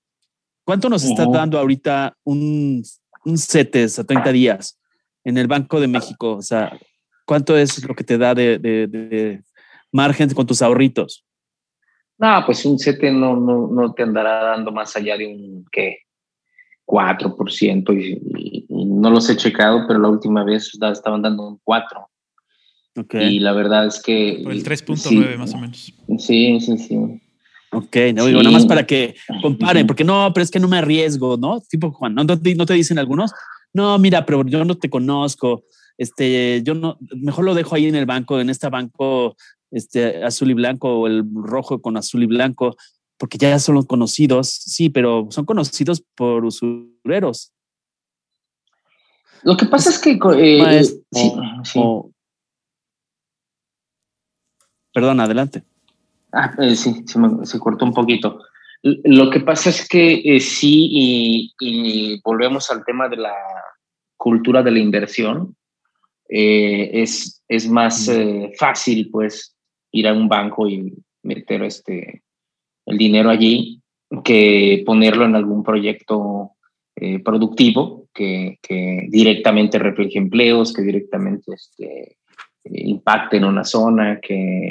[0.66, 2.82] ¿cuánto nos está dando ahorita un,
[3.24, 4.78] un CETES a 30 días
[5.24, 6.34] en el Banco de México?
[6.34, 6.78] O sea,
[7.24, 9.42] ¿cuánto es lo que te da de, de,
[9.92, 11.24] margen con tus ahorritos?
[12.18, 16.00] No, pues un CETES no, no, no te andará dando más allá de un, ¿qué?
[16.84, 22.06] 4%, y, y, no los he checado, pero la última vez estaban dando un 4%.
[23.12, 24.40] Y la verdad es que...
[24.42, 25.92] Por el 3.9 más o menos.
[26.18, 27.20] Sí, sí, sí.
[27.76, 30.78] Ok, no digo, nada más para que comparen, porque no, pero es que no me
[30.78, 31.60] arriesgo, ¿no?
[31.60, 33.32] Tipo Juan, ¿no, ¿no, te, dicen algunos?
[33.74, 35.64] No, mira, pero yo no te conozco,
[35.98, 39.36] este, yo no, mejor lo dejo ahí en el banco, en este banco
[39.70, 42.78] este, azul y blanco o el rojo con azul y blanco,
[43.18, 47.52] porque ya son los conocidos, sí, pero son conocidos por usureros.
[49.42, 50.18] Lo que pasa es que...
[50.38, 51.80] Eh, sí, sí.
[54.94, 55.62] Perdón, adelante.
[56.38, 58.40] Ah, eh, sí, se, cortó un poquito.
[58.82, 63.34] Lo que pasa es que eh, sí, y, volvemos al tema de la
[64.18, 65.56] cultura de la inversión,
[66.28, 68.10] eh, es, es más
[68.58, 69.56] fácil pues
[69.92, 72.22] ir a un banco y meter este,
[72.84, 73.80] el dinero allí
[74.22, 76.52] que ponerlo en algún proyecto
[77.24, 82.18] productivo que, que, directamente refleje empleos, que directamente este,
[82.64, 84.68] impacte en una zona, que,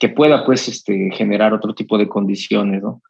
[0.00, 3.02] que pueda pues este, generar otro tipo de condiciones, ¿no?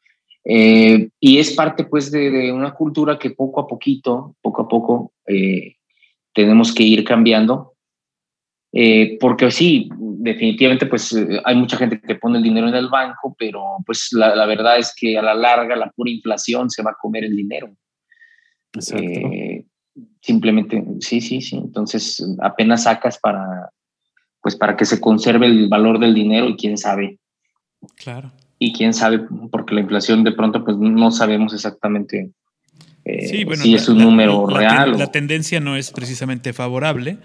[0.45, 5.13] Eh, y es parte pues de, una cultura que poco a poquito, poco a poco,
[5.27, 5.77] eh,
[6.35, 7.75] tenemos que ir cambiando,
[8.73, 11.15] eh, porque sí, definitivamente pues
[11.45, 14.79] hay mucha gente que pone el dinero en el banco, pero pues la, la verdad
[14.79, 17.73] es que a la larga la pura inflación se va a comer el dinero.
[20.21, 21.57] simplemente, sí, sí, sí.
[21.57, 23.71] Entonces apenas sacas para,
[24.43, 27.19] pues para que se conserve el valor del dinero y quién sabe.
[27.97, 28.33] Claro.
[28.59, 29.21] Y quién sabe,
[29.51, 32.31] porque la inflación de pronto pues no sabemos exactamente
[33.05, 34.99] eh, sí, bueno, es un número real.
[34.99, 37.19] La tendencia no es precisamente favorable,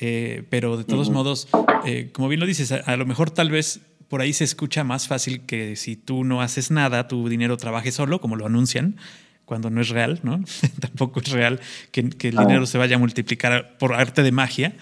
[0.00, 1.48] eh, pero de todos modos,
[1.84, 5.06] eh, como bien lo dices, a, lo mejor tal vez por ahí se escucha más
[5.06, 8.96] fácil que si tú no haces nada, tu dinero trabaje solo, como lo anuncian,
[9.44, 10.42] cuando no es real, ¿no?
[10.80, 11.60] Tampoco es real
[11.92, 14.74] que, el dinero se vaya a multiplicar por arte de magia.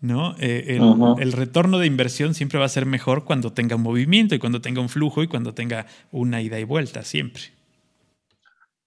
[0.00, 0.36] ¿No?
[0.38, 0.80] el,
[1.18, 4.60] el, retorno de inversión siempre va a ser mejor cuando tenga un movimiento y cuando
[4.60, 7.42] tenga un flujo y cuando tenga una ida y vuelta, siempre.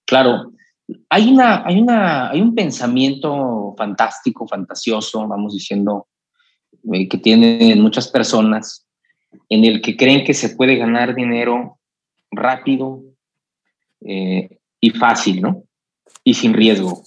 [0.05, 0.53] Claro,
[1.09, 6.07] hay, una, hay, una, hay un pensamiento fantástico, fantasioso, vamos diciendo,
[6.93, 8.87] eh, que tienen muchas personas,
[9.49, 11.79] en el que creen que se puede ganar dinero
[12.31, 13.03] rápido
[14.01, 15.63] eh, y fácil, ¿no?
[16.23, 17.03] Y sin riesgo.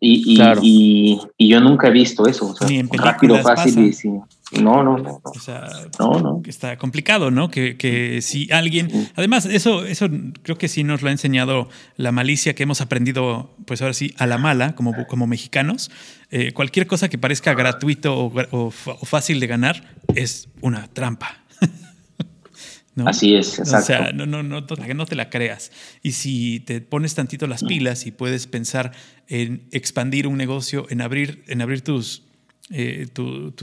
[0.00, 2.46] Y, y, y, yo nunca he visto eso.
[2.46, 4.22] O sea, rápido, fácil y sin,
[4.52, 5.20] no, no, no.
[5.24, 5.68] O sea,
[5.98, 6.42] no, no.
[6.46, 7.50] Está complicado, ¿no?
[7.50, 9.10] Que, que si alguien.
[9.14, 10.08] Además, eso, eso
[10.42, 14.14] creo que sí nos lo ha enseñado la malicia que hemos aprendido, pues ahora sí,
[14.16, 15.90] a la mala, como, como mexicanos.
[16.30, 19.82] Eh, cualquier cosa que parezca gratuito o, fácil de ganar
[20.14, 21.38] es una trampa.
[23.06, 23.78] Así es, exacto.
[23.78, 25.70] O sea, no, no, no, no te la creas.
[26.02, 28.92] Y si te pones tantito las pilas y puedes pensar
[29.28, 32.24] en expandir un negocio, en abrir, en abrir tus,
[32.70, 33.54] eh, tu,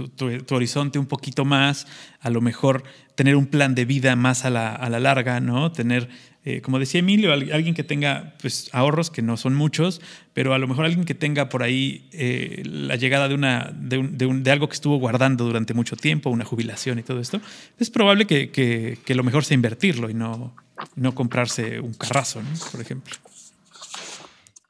[0.51, 1.88] horizonte un poquito más,
[2.21, 2.83] a lo mejor
[3.15, 5.71] tener un plan de vida más a la, a la larga, ¿no?
[5.71, 6.09] Tener,
[6.46, 10.00] eh, como decía Emilio, alguien que tenga pues, ahorros, que no son muchos,
[10.34, 13.98] pero a lo mejor alguien que tenga por ahí eh, la llegada de, una, de,
[13.98, 17.41] un, de, algo que estuvo guardando durante mucho tiempo, una jubilación y todo esto,
[17.80, 20.56] es probable que, que, lo mejor sea invertirlo y no,
[20.96, 22.50] no comprarse un carrazo, ¿no?
[22.72, 23.16] por ejemplo.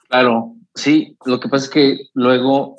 [0.07, 2.77] Claro, sí, lo que pasa es que luego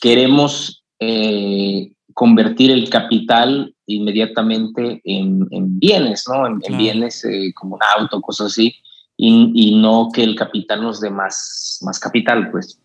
[0.00, 6.46] queremos eh, convertir el capital inmediatamente en, en bienes, ¿no?
[6.46, 8.74] En, bienes eh, como un auto, cosas así,
[9.18, 12.80] y, y, no que el capital nos dé más, más capital, pues.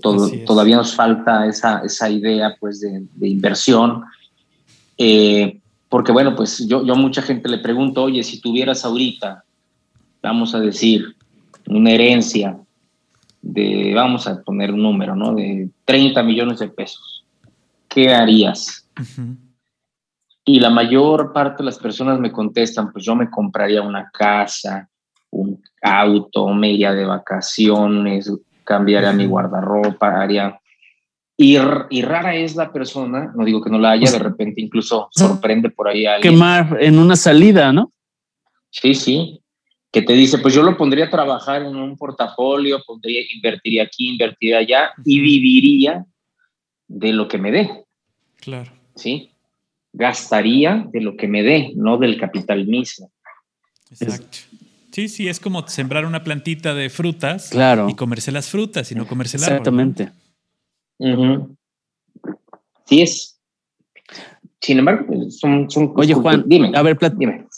[0.00, 4.04] Todo, todavía nos falta esa, esa idea, pues, de, de inversión.
[4.98, 5.58] Eh,
[5.88, 9.42] porque, bueno, pues yo, yo a mucha gente le pregunto, oye, si tuvieras ahorita,
[10.22, 11.16] vamos a decir,
[11.66, 12.56] una herencia
[13.42, 15.34] de, vamos a poner un número, ¿no?
[15.34, 17.15] De 30 millones de pesos.
[17.96, 18.86] ¿Qué harías?
[20.44, 24.86] Y la mayor parte de las personas me contestan, pues yo me compraría una casa,
[25.30, 28.30] un auto, me iría de vacaciones,
[28.64, 30.60] cambiaría mi guardarropa, haría...
[31.38, 31.56] Y,
[31.88, 35.70] y, rara es la persona, no digo que no la haya, de repente incluso sorprende
[35.70, 36.34] por ahí a alguien.
[36.34, 37.94] Quemar en una salida, ¿no?
[38.68, 39.40] Sí, sí
[39.90, 44.10] que te dice, pues yo lo pondría a trabajar en un portafolio, pondría, invertiría aquí,
[44.10, 46.04] invertiría allá y viviría
[46.86, 47.85] de lo que me dé.
[48.46, 48.70] Claro.
[48.94, 49.32] ¿Sí?
[49.92, 53.10] Gastaría de lo que me dé, no del capital mismo.
[53.90, 54.38] Exacto.
[54.92, 57.88] Sí, sí, es como sembrar una plantita de frutas claro.
[57.90, 60.12] y comerse las frutas y no comerse el Exactamente.
[62.86, 63.40] Sí es.
[64.60, 65.68] Sin embargo, pues, son...
[65.68, 66.70] son Oye, Juan, dime.
[66.76, 67.48] A ver, dime.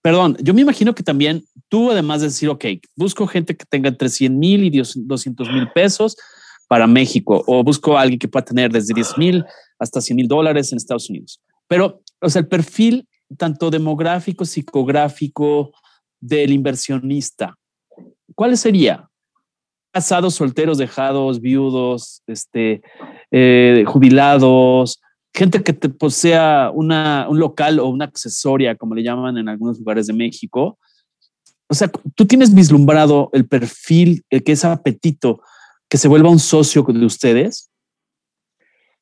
[0.00, 2.64] Perdón, yo me imagino que también tú, además de decir, ok,
[2.96, 6.16] busco gente que tenga entre 100 mil y 200 mil pesos
[6.68, 9.44] para México, o busco a alguien que pueda tener desde 10 mil
[9.78, 11.40] hasta 100 mil dólares en Estados Unidos.
[11.66, 15.72] Pero, o sea, el perfil tanto demográfico, psicográfico
[16.20, 17.56] del inversionista,
[18.34, 19.08] ¿cuál sería?
[19.92, 22.82] Casados, solteros, dejados, viudos, este,
[23.30, 25.00] eh, jubilados,
[25.34, 29.78] gente que te posea una, un local o una accesoria, como le llaman en algunos
[29.78, 30.78] lugares de México.
[31.68, 35.42] O sea, tú tienes vislumbrado el perfil, el que es apetito,
[35.88, 37.70] que se vuelva un socio de ustedes.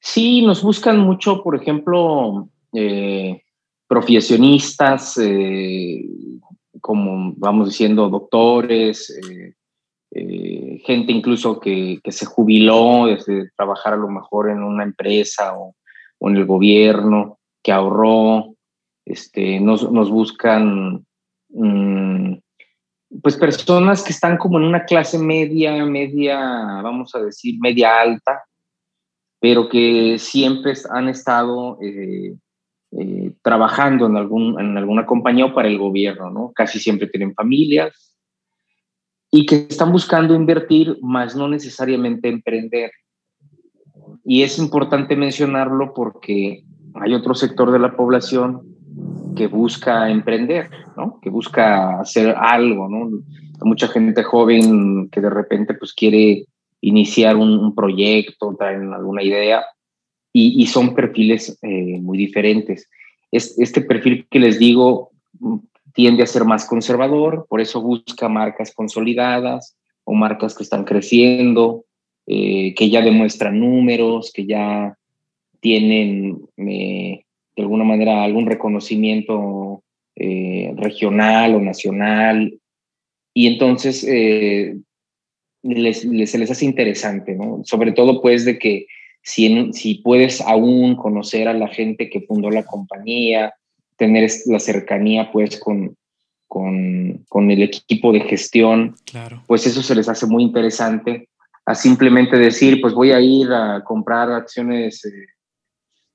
[0.01, 3.43] Sí, nos buscan mucho, por ejemplo, eh,
[3.89, 6.05] profesionistas, eh,
[6.80, 9.18] como vamos diciendo, doctores,
[10.12, 13.07] eh, gente incluso que, que, se jubiló
[13.57, 15.74] trabajar a lo mejor en una empresa o,
[16.18, 18.55] o en el gobierno, que ahorró,
[19.05, 21.05] este, nos, nos buscan
[21.49, 21.86] mm,
[23.26, 26.38] pues personas que están como en una clase media, media,
[26.80, 28.44] vamos a decir, media alta,
[29.40, 32.36] pero que siempre han estado eh,
[32.92, 36.52] eh, trabajando en, algún, en alguna compañía o para el gobierno, ¿no?
[36.54, 38.16] Casi siempre tienen familias
[39.32, 42.92] y que están buscando invertir, más no necesariamente emprender.
[44.24, 46.62] Y es importante mencionarlo porque
[46.94, 48.75] hay otro sector de la población
[49.36, 51.20] que busca emprender, ¿no?
[51.20, 52.88] que busca hacer algo.
[52.88, 53.22] ¿no?
[53.62, 56.47] Mucha gente joven que de repente pues, quiere
[56.80, 59.64] iniciar un, proyecto, traer alguna idea,
[60.38, 62.90] y, son perfiles eh, muy diferentes.
[63.32, 65.11] Es, este perfil que les digo
[65.94, 71.86] tiende a ser más conservador, por eso busca marcas consolidadas o marcas que están creciendo,
[72.26, 74.94] eh, que ya demuestran números, que ya
[75.61, 77.24] tienen eh,
[77.57, 79.82] de alguna manera algún reconocimiento
[80.14, 82.61] eh, regional o nacional.
[83.34, 84.78] Y entonces se
[85.62, 87.62] les hace interesante, ¿no?
[87.64, 88.86] Sobre todo pues de que
[89.22, 93.52] si, si puedes aún conocer a la gente que fundó la compañía,
[93.96, 95.96] tener la cercanía pues con,
[96.46, 99.42] con, con, el equipo de gestión, claro.
[99.48, 101.28] pues eso se les hace muy interesante
[101.64, 105.26] a simplemente decir, pues voy a ir a comprar acciones eh,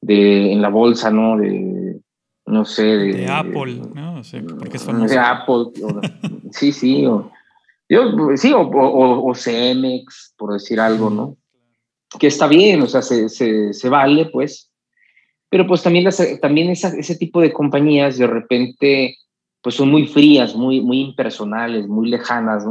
[0.02, 1.38] de, en la bolsa, ¿no?
[1.38, 1.99] De,
[2.45, 4.20] no sé, de, Apple, ¿no?
[4.20, 5.14] O sea, porque es famoso.
[5.14, 5.66] De Apple,
[6.52, 7.32] sí, sí, o,
[7.88, 11.38] yo, sí, o, o, o, CMX, por decir algo, ¿no?
[12.20, 14.72] Que está bien, o sea, se, se, se vale, pues,
[15.49, 16.10] pero pues también,
[16.41, 19.18] también ese tipo de compañías de repente
[19.62, 22.66] pues son muy frías, muy, muy impersonales, muy lejanas,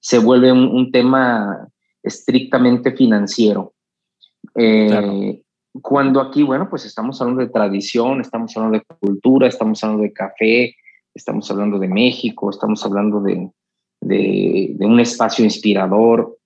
[0.00, 1.68] se vuelve un, tema
[2.02, 3.74] estrictamente financiero.
[4.54, 5.42] Eh,
[5.82, 10.12] cuando aquí, bueno, pues estamos hablando de tradición, estamos hablando de cultura, estamos hablando de
[10.12, 10.76] café,
[11.12, 13.50] estamos hablando de México, estamos hablando de,
[14.00, 16.38] de, un espacio inspirador.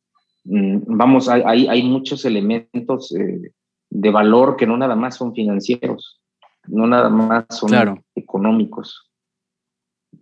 [0.44, 3.52] Mm, vamos, hay, hay muchos elementos eh,
[3.90, 6.20] de valor que no nada más son financieros,
[6.66, 9.10] no nada más son económicos.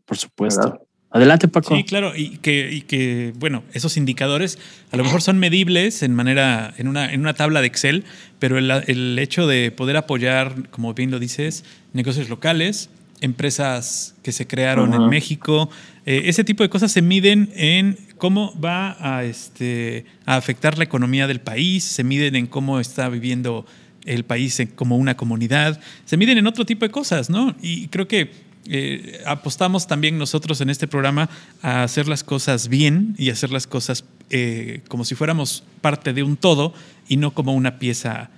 [0.04, 0.85] Por supuesto.
[1.16, 1.76] Adelante, Paco.
[1.76, 4.58] Sí, claro, y que, y que, bueno, esos indicadores
[4.90, 8.04] a lo mejor son medibles en manera, en una, en una tabla de Excel,
[8.38, 12.90] pero el, el hecho de poder apoyar, como bien lo dices, negocios locales,
[13.20, 15.70] empresas que se crearon en México.
[16.04, 20.84] Eh, ese tipo de cosas se miden en cómo va a, este, a afectar la
[20.84, 23.66] economía del país, se miden en cómo está viviendo
[24.04, 27.56] el país como una comunidad, se miden en otro tipo de cosas, ¿no?
[27.60, 28.30] Y creo que
[28.68, 31.28] eh, apostamos también nosotros en este programa
[31.62, 36.22] a hacer las cosas bien y hacer las cosas eh, como si fuéramos parte de
[36.22, 36.74] un todo
[37.08, 38.30] y no como una pieza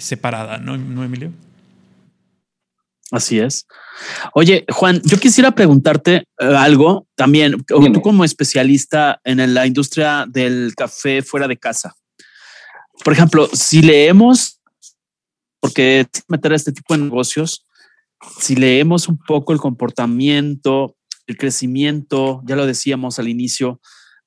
[0.00, 1.30] separada, ¿no, ¿no Emilio?
[3.10, 3.66] Así es.
[4.34, 10.74] Oye, Juan, yo quisiera preguntarte eh, algo también, tú como especialista en la industria del
[10.76, 11.94] café fuera de casa.
[13.02, 14.60] Por ejemplo, si leemos,
[15.60, 17.64] porque meter a este tipo de negocios,
[18.40, 20.96] si leemos un poco el comportamiento,
[21.26, 23.80] el crecimiento, ya lo decíamos al inicio,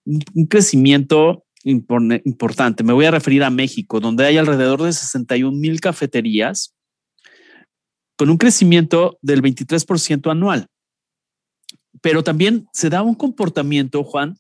[0.06, 2.84] un crecimiento importante.
[2.84, 6.76] Me voy a referir a México, donde hay alrededor de 61 mil cafeterías
[8.18, 10.68] con un crecimiento del 23% anual.
[12.02, 14.38] Pero también se da un comportamiento, Juan,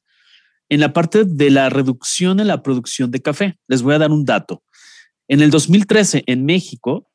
[0.69, 3.57] en la parte de la reducción en la producción de café.
[3.67, 4.63] Les voy a dar un dato.
[5.27, 7.10] En el 2013, en México,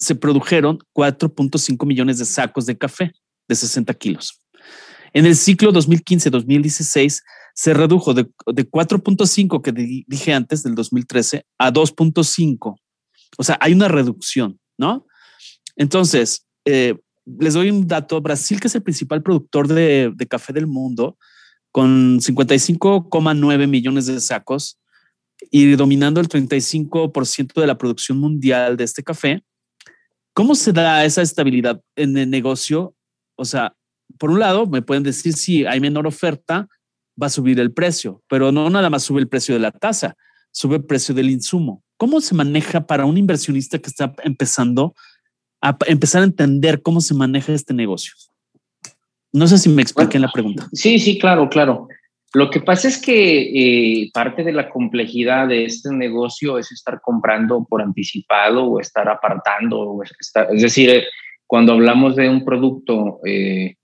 [0.00, 3.12] se produjeron 4.5 millones de sacos de café
[3.48, 4.40] de 60 kilos.
[5.12, 7.22] En el ciclo 2015-2016
[7.54, 12.76] se redujo de, de 4.5 que dije antes del 2013 a 2.5.
[13.36, 15.06] O sea, hay una reducción, ¿no?
[15.76, 16.94] Entonces, eh,
[17.38, 18.20] les doy un dato.
[18.20, 21.16] Brasil, que es el principal productor de, café del mundo,
[21.72, 24.78] con 55,9 millones de sacos
[25.50, 29.42] y dominando el 35% de la producción mundial de este café,
[30.32, 32.94] ¿cómo se da esa estabilidad en el negocio?
[33.36, 33.74] O sea,
[34.18, 36.68] por un lado, me pueden decir si hay menor oferta,
[37.20, 40.16] va a subir el precio, pero no nada más sube el precio de la tasa,
[40.50, 41.82] sube el precio del insumo.
[41.96, 44.94] ¿Cómo se maneja para un inversionista que está empezando
[45.60, 48.14] a empezar a entender cómo se maneja este negocio.
[49.32, 50.68] No sé si me expliquen la pregunta.
[50.72, 51.88] Sí, sí, claro, claro.
[52.32, 57.00] Lo que pasa es que eh, parte de la complejidad de este negocio es estar
[57.00, 60.00] comprando por anticipado o estar apartando.
[60.52, 61.06] es decir, eh,
[61.46, 63.74] cuando hablamos de un producto eh,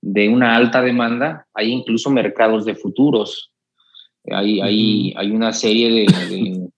[0.00, 3.52] de una alta demanda, hay incluso mercados de futuros.
[4.30, 6.68] Hay, hay, hay una serie de, de,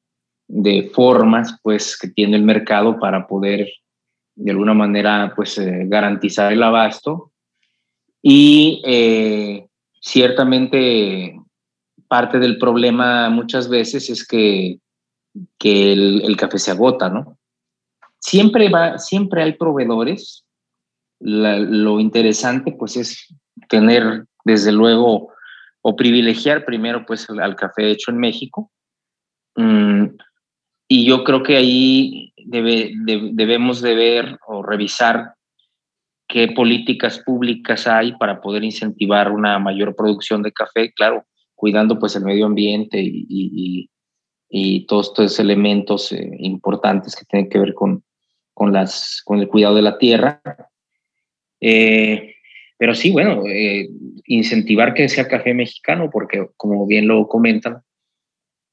[0.48, 3.68] de, formas pues, que tiene el mercado para poder
[4.38, 7.32] de alguna manera pues eh, garantizar el abasto
[8.22, 9.67] y eh,
[10.00, 11.38] ciertamente
[12.08, 14.78] parte del problema muchas veces es que,
[15.58, 17.38] que el, café se agota, ¿no?
[18.18, 20.44] Siempre, va, siempre hay proveedores.
[21.20, 23.34] lo interesante pues es
[23.68, 25.32] tener desde luego
[25.82, 28.70] o privilegiar primero pues al, café hecho en México.
[29.56, 30.16] Mm,
[30.88, 32.92] y yo creo que ahí debe,
[33.32, 35.34] debemos de ver o revisar
[36.28, 41.24] qué políticas públicas hay para poder incentivar una mayor producción de café, claro,
[41.54, 43.90] cuidando pues el medio ambiente y,
[44.50, 48.04] y, todos estos elementos eh, importantes que tienen que ver con,
[48.54, 50.40] con, las, con el cuidado de la tierra.
[51.60, 52.34] Eh,
[52.78, 53.88] pero sí, bueno, eh,
[54.26, 57.82] incentivar que sea café mexicano, porque como bien lo comentan,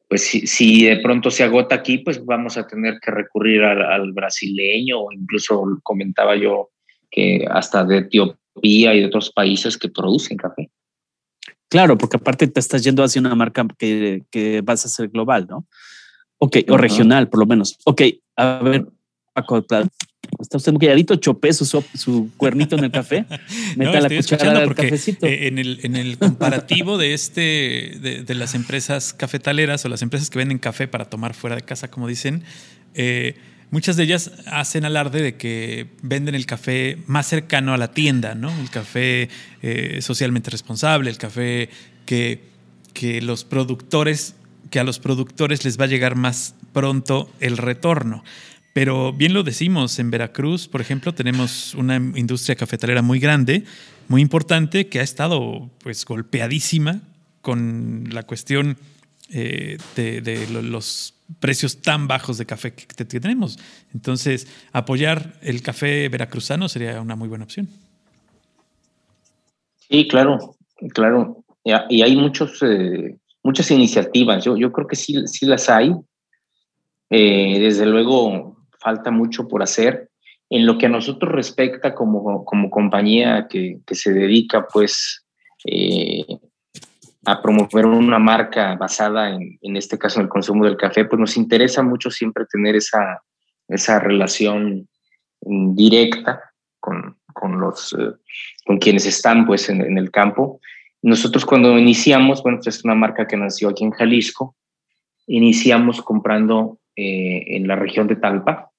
[0.07, 5.01] pues si, de pronto se agota aquí, pues vamos a tener que recurrir al, brasileño
[5.01, 6.69] o incluso comentaba yo
[7.09, 10.69] que hasta de Etiopía y de otros países que producen café.
[11.69, 15.47] Claro, porque aparte te estás yendo hacia una marca que, que vas a ser global,
[15.49, 15.65] ¿no?
[16.37, 17.77] Ok, o regional, por lo menos.
[17.85, 18.01] Ok,
[18.35, 18.85] a ver,
[19.33, 19.87] Paco, está
[20.39, 23.25] usted muy calladito, chopé su, su cuernito en el café,
[23.75, 25.25] meta la cuchara del cafecito.
[25.25, 30.29] Eh, en el, en el comparativo de este, de, las empresas cafetaleras o las empresas
[30.29, 32.43] que venden café para tomar fuera de casa, como dicen,
[32.93, 33.35] eh,
[33.71, 38.35] muchas de ellas hacen alarde de que venden el café más cercano a la tienda,
[38.35, 38.51] ¿no?
[38.59, 39.29] El café
[39.61, 41.69] eh, socialmente responsable, el café
[42.05, 42.41] que,
[42.93, 44.35] que los productores
[44.69, 48.23] que a los productores les va a llegar más pronto el retorno.
[48.73, 53.63] Pero bien lo decimos, en Veracruz, por ejemplo, tenemos una industria cafetalera muy grande,
[54.09, 57.01] muy importante, que ha estado pues golpeadísima
[57.41, 58.77] con la cuestión
[59.31, 63.57] eh, de, los precios tan bajos de café que, tenemos.
[63.93, 67.67] Entonces, apoyar el café veracruzano sería una muy buena opción.
[69.89, 70.55] Sí, claro,
[70.93, 71.43] claro.
[71.63, 74.43] Y hay muchos, eh, muchas iniciativas.
[74.43, 75.93] Yo, yo creo que sí, sí las hay.
[77.09, 80.09] Eh, desde luego, falta mucho por hacer.
[80.49, 85.25] En lo que a nosotros respecta como, como compañía que, que se dedica pues
[85.65, 86.23] eh,
[87.25, 91.19] a promover una marca basada en, en este caso en el consumo del café, pues
[91.19, 93.21] nos interesa mucho siempre tener esa,
[93.67, 94.87] esa relación
[95.41, 96.41] directa
[96.79, 98.13] con, con los, eh,
[98.65, 100.59] con quienes están pues en, el campo.
[101.01, 104.55] Nosotros cuando iniciamos, bueno, pues, es una marca que nació aquí en Jalisco,
[105.27, 108.71] iniciamos comprando eh, en la región de Talpa,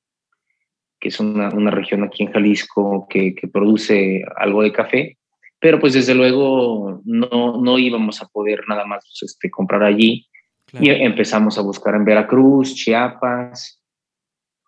[0.98, 5.18] que es una, una región aquí en Jalisco que, que, produce algo de café,
[5.58, 10.26] pero pues desde luego no, no íbamos a poder nada más este, comprar allí.
[10.72, 13.80] Y empezamos a buscar en Veracruz, Chiapas,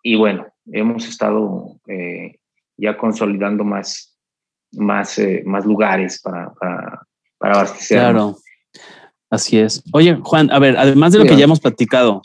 [0.01, 2.39] y bueno, hemos estado eh,
[2.77, 4.17] ya consolidando más,
[4.71, 7.01] más, eh, más lugares para, para,
[7.37, 7.99] para abastecer.
[7.99, 8.37] Claro,
[9.29, 9.83] así es.
[9.91, 12.21] Oye, Juan, a ver, además de lo que ya hemos platicado,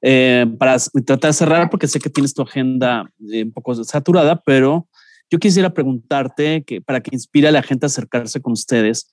[0.00, 4.88] eh, para tratar de cerrar, porque sé que tienes tu agenda un poco saturada, pero
[5.30, 9.10] yo quisiera preguntarte que para que inspire a la gente a acercarse con ustedes.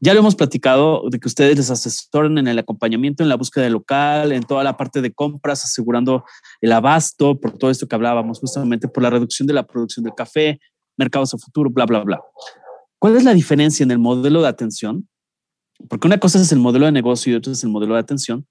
[0.00, 3.64] Ya lo hemos platicado de que ustedes les asesoren en el acompañamiento, en la búsqueda
[3.64, 6.24] de local, en toda la parte de compras, asegurando
[6.60, 10.14] el abasto, por todo esto que hablábamos, justamente por la reducción de la producción del
[10.14, 10.60] café,
[10.96, 12.20] mercados a futuro, bla, bla, bla.
[13.00, 15.08] ¿Cuál es la diferencia en el modelo de atención?
[15.88, 18.46] Porque una cosa es el modelo de negocio y otra es el modelo de atención.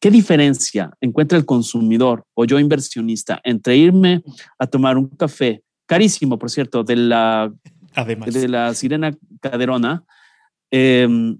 [0.00, 4.22] ¿Qué diferencia encuentra el consumidor o yo inversionista entre irme
[4.58, 7.52] a tomar un café carísimo, por cierto, de la,
[8.26, 10.04] De la sirena caderona
[10.70, 11.38] em,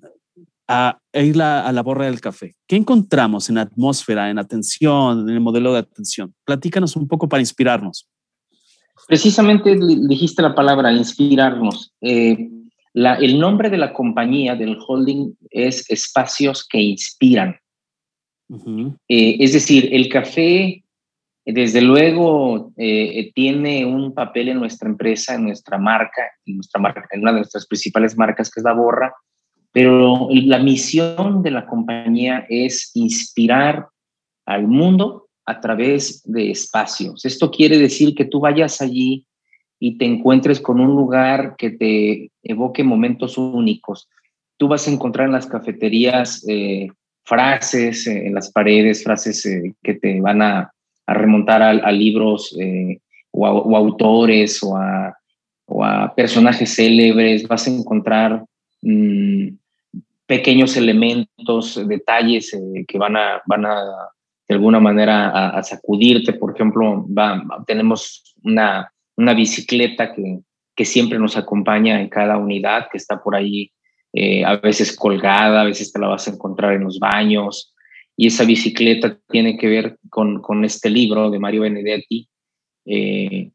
[0.67, 2.55] a, ir a la borra del café?
[2.67, 6.35] ¿Qué encontramos en atmósfera, en atención, en el modelo de atención?
[6.45, 8.09] Platícanos un poco para inspirarnos.
[9.07, 9.77] Precisamente
[10.09, 11.93] dijiste la palabra inspirarnos.
[12.01, 12.51] Eh,
[12.95, 17.57] el nombre de la compañía, del holding, es Espacios que Inspiran.
[19.09, 20.83] Eh, es decir, el café,
[21.53, 27.07] desde luego, eh, tiene un papel en nuestra empresa, en nuestra marca, en, nuestra marca,
[27.13, 29.15] en una de nuestras principales marcas, que es la Borra,
[29.71, 33.87] pero la misión de la compañía es inspirar
[34.45, 37.25] al mundo a través de espacios.
[37.25, 39.27] Esto quiere decir que tú vayas allí
[39.79, 44.09] y te encuentres con un lugar que te evoque momentos únicos.
[44.57, 46.89] Tú vas a encontrar en las cafeterías eh,
[47.23, 50.73] frases en las paredes, frases eh, que te van a,
[51.15, 52.99] remontar a, libros eh,
[53.31, 55.15] o, autores o a,
[56.15, 58.45] personajes célebres, vas a encontrar
[58.83, 59.49] mm,
[60.27, 63.83] pequeños elementos, detalles eh, que van a, van a,
[64.49, 66.33] de alguna manera, a, sacudirte.
[66.33, 67.07] Por ejemplo,
[67.67, 70.41] tenemos una, una bicicleta que,
[70.77, 73.73] que siempre nos acompaña en cada unidad, que está por ahí
[74.13, 77.75] eh, a veces colgada, a veces te la vas a encontrar en los baños.
[78.17, 82.29] Y esa bicicleta tiene que ver con, con este libro de Mario Benedetti.
[82.87, 83.51] Eh,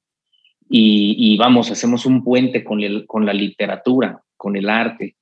[0.73, 5.15] y, vamos, hacemos un puente con, con la literatura, con el arte.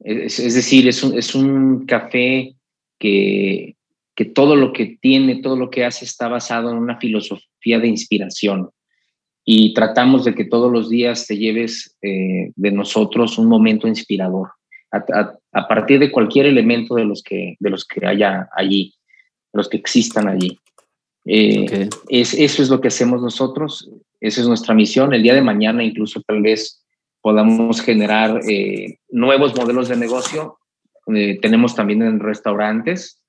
[0.00, 2.54] Es, decir, es un, es un café
[2.98, 3.76] que,
[4.14, 7.88] que todo lo que tiene, todo lo que hace está basado en una filosofía de
[7.88, 8.70] inspiración
[9.50, 14.50] y tratamos de que todos los días te lleves eh, de nosotros un momento inspirador
[15.66, 18.94] partir de cualquier elemento de los que, de los que haya allí,
[19.52, 20.58] los que existan allí.
[21.24, 23.90] Eh, es, eso es lo que hacemos nosotros,
[24.20, 25.12] esa es nuestra misión.
[25.12, 26.84] El día de mañana incluso tal vez
[27.20, 30.58] podamos generar eh, nuevos modelos de negocio.
[31.14, 33.22] Eh, tenemos también en restaurantes,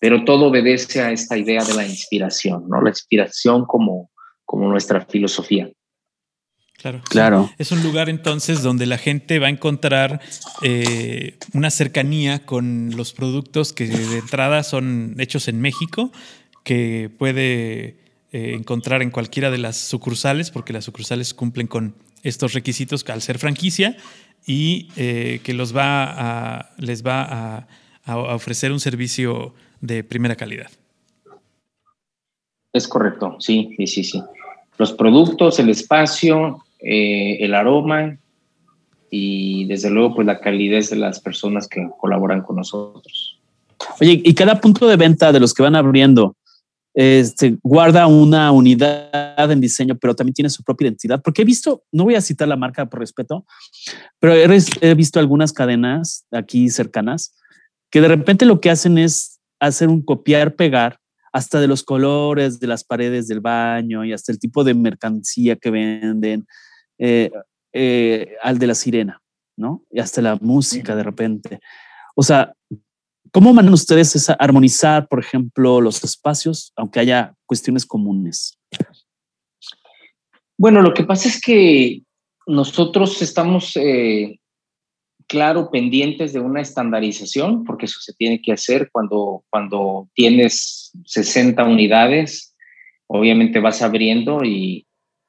[0.00, 2.80] pero todo obedece a esta idea de la inspiración, ¿no?
[2.82, 4.10] La inspiración como,
[4.44, 5.70] como nuestra filosofía.
[6.78, 7.00] Claro.
[7.08, 7.50] claro.
[7.58, 10.20] Es un lugar entonces donde la gente va a encontrar
[10.62, 16.12] eh, una cercanía con los productos que de entrada son hechos en México,
[16.64, 17.98] que puede
[18.32, 23.22] eh, encontrar en cualquiera de las sucursales, porque las sucursales cumplen con estos requisitos al
[23.22, 23.96] ser franquicia
[24.46, 27.68] y eh, que los va a, les va a,
[28.04, 30.70] a ofrecer un servicio de primera calidad.
[32.72, 34.22] Es correcto, sí, sí, sí, sí.
[34.76, 38.16] Los productos, el espacio, eh, el aroma
[39.10, 43.40] y desde luego pues la calidez de las personas que colaboran con nosotros.
[44.00, 46.36] Oye, y cada punto de venta de los que van abriendo,
[46.94, 51.20] este, guarda una unidad en diseño, pero también tiene su propia identidad.
[51.22, 53.44] Porque he visto, no voy a citar la marca por respeto,
[54.20, 57.34] pero he, visto algunas cadenas aquí cercanas
[57.90, 61.00] que de repente lo que hacen es hacer un copiar, pegar,
[61.32, 65.56] hasta de los colores de las paredes del baño y hasta el tipo de mercancía
[65.56, 66.46] que venden,
[66.98, 67.30] eh,
[67.72, 69.22] eh, al de la sirena,
[69.56, 69.84] ¿no?
[69.90, 71.60] Y hasta la música de repente.
[72.14, 72.52] O sea,
[73.32, 78.58] ¿Cómo van ustedes esa, armonizar, por ejemplo, los espacios, aunque haya cuestiones comunes?
[80.56, 82.02] Bueno, lo que pasa es que
[82.46, 84.40] nosotros estamos, eh,
[85.26, 91.62] claro, pendientes de una estandarización, porque eso se tiene que hacer cuando, cuando tienes 60
[91.64, 92.56] unidades,
[93.06, 94.86] obviamente vas abriendo y,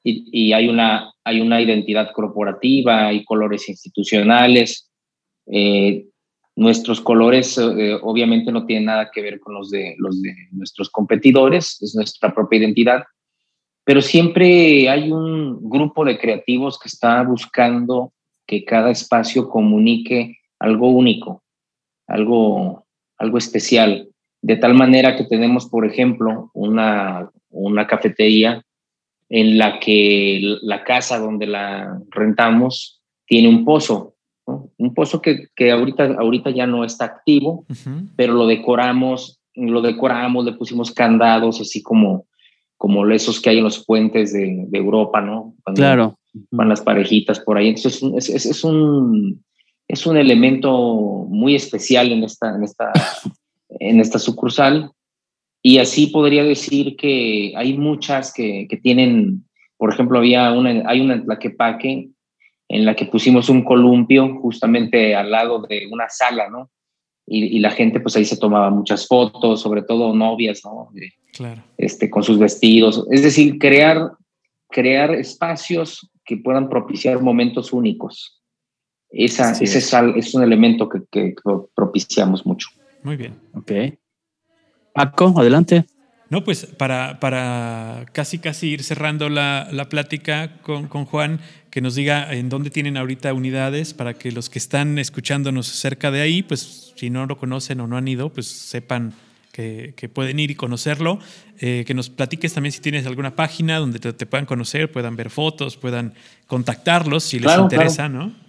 [0.09, 4.89] y, hay, una, hay una identidad corporativa, hay colores institucionales.
[5.47, 6.05] Eh,
[6.57, 10.89] Nuestros colores eh, obviamente no tienen nada que ver con los de, los de nuestros
[10.89, 13.03] competidores, es nuestra propia identidad,
[13.83, 18.11] pero siempre hay un grupo de creativos que está buscando
[18.47, 21.43] que cada espacio comunique algo único,
[22.07, 22.87] algo,
[23.19, 24.09] algo especial,
[24.41, 28.65] de tal manera que tenemos, por ejemplo, una, una cafetería
[29.30, 34.17] en la que la casa donde la rentamos tiene un pozo
[34.47, 37.65] un pozo que, que, ahorita, ahorita ya no está activo,
[38.15, 42.25] pero lo decoramos, lo decoramos, le pusimos candados, así como,
[42.78, 45.55] como esos que hay en los puentes de, de Europa, ¿no?
[45.75, 46.17] claro.
[46.51, 47.69] Van las parejitas por ahí.
[47.69, 49.43] Entonces es, es, es, un,
[49.88, 52.91] es un elemento muy especial en esta, en esta,
[53.69, 54.91] en esta sucursal.
[55.68, 59.43] Y así podría decir que hay muchas que, que tienen,
[59.76, 62.07] por ejemplo, había una, hay una en Tlaquepaque
[62.70, 66.72] en la que pusimos un columpio justamente al lado de una sala, ¿no?
[67.26, 70.89] Y, la gente pues ahí se tomaba muchas fotos, sobre todo novias, ¿no?
[71.34, 71.61] claro.
[71.78, 73.05] Este, con sus vestidos.
[73.11, 74.13] Es decir, crear,
[74.70, 78.41] crear espacios que puedan propiciar momentos únicos.
[79.09, 79.93] Esa, ese es.
[80.15, 80.34] es.
[80.34, 81.36] un elemento que, que
[81.76, 82.70] propiciamos mucho.
[83.03, 83.34] Muy bien.
[83.53, 83.74] Ok.
[84.97, 85.85] Paco, adelante.
[86.29, 91.39] No, pues para, para casi casi ir cerrando la, la plática con, con, Juan,
[91.69, 96.11] que nos diga en dónde tienen ahorita unidades para que los que están escuchándonos cerca
[96.11, 99.13] de ahí, pues si no lo conocen o no han ido, pues sepan
[99.53, 101.19] que, que pueden ir y conocerlo.
[101.59, 105.29] Eh, que nos platiques también si tienes alguna página donde te, puedan conocer, puedan ver
[105.29, 106.13] fotos, puedan
[106.45, 108.46] contactarlos si les interesa, ¿no?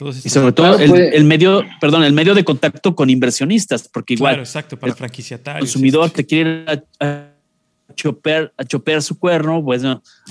[0.00, 4.42] Y sobre todo el, medio, perdón, el medio de contacto con inversionistas, porque igual claro,
[4.42, 5.62] exacto, para franquiciatarios.
[5.62, 6.64] El consumidor te quiere
[7.00, 7.32] a,
[7.96, 9.82] chopear, a chopear su cuerno, pues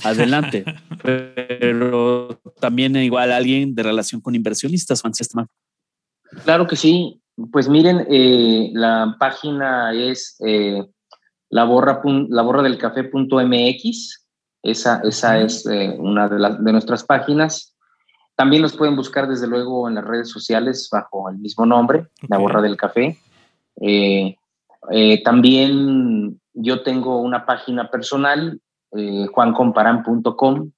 [0.02, 0.64] adelante.
[1.02, 5.46] Pero también igual alguien de relación con inversionistas, Francesca.
[6.44, 7.20] Claro que sí.
[7.52, 10.82] Pues miren, eh, la página es eh,
[11.50, 14.26] la, borra, la borra del café.mx.
[14.62, 17.76] Esa, esa es eh, una de, las, de nuestras páginas.
[18.38, 22.38] También nos pueden buscar desde luego en las redes sociales bajo el mismo nombre, La
[22.38, 23.18] Borra del Café.
[23.80, 24.36] Eh,
[24.92, 28.60] eh, también yo tengo una página personal,
[28.96, 30.70] eh, juancomparan.com,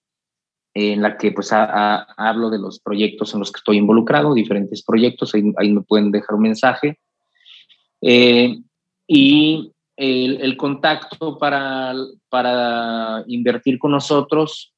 [0.73, 5.35] en la que pues hablo de los proyectos en los que estoy involucrado, diferentes proyectos,
[5.35, 6.99] ahí, me pueden dejar un mensaje.
[9.07, 11.93] y el, contacto para,
[12.31, 14.73] para invertir con nosotros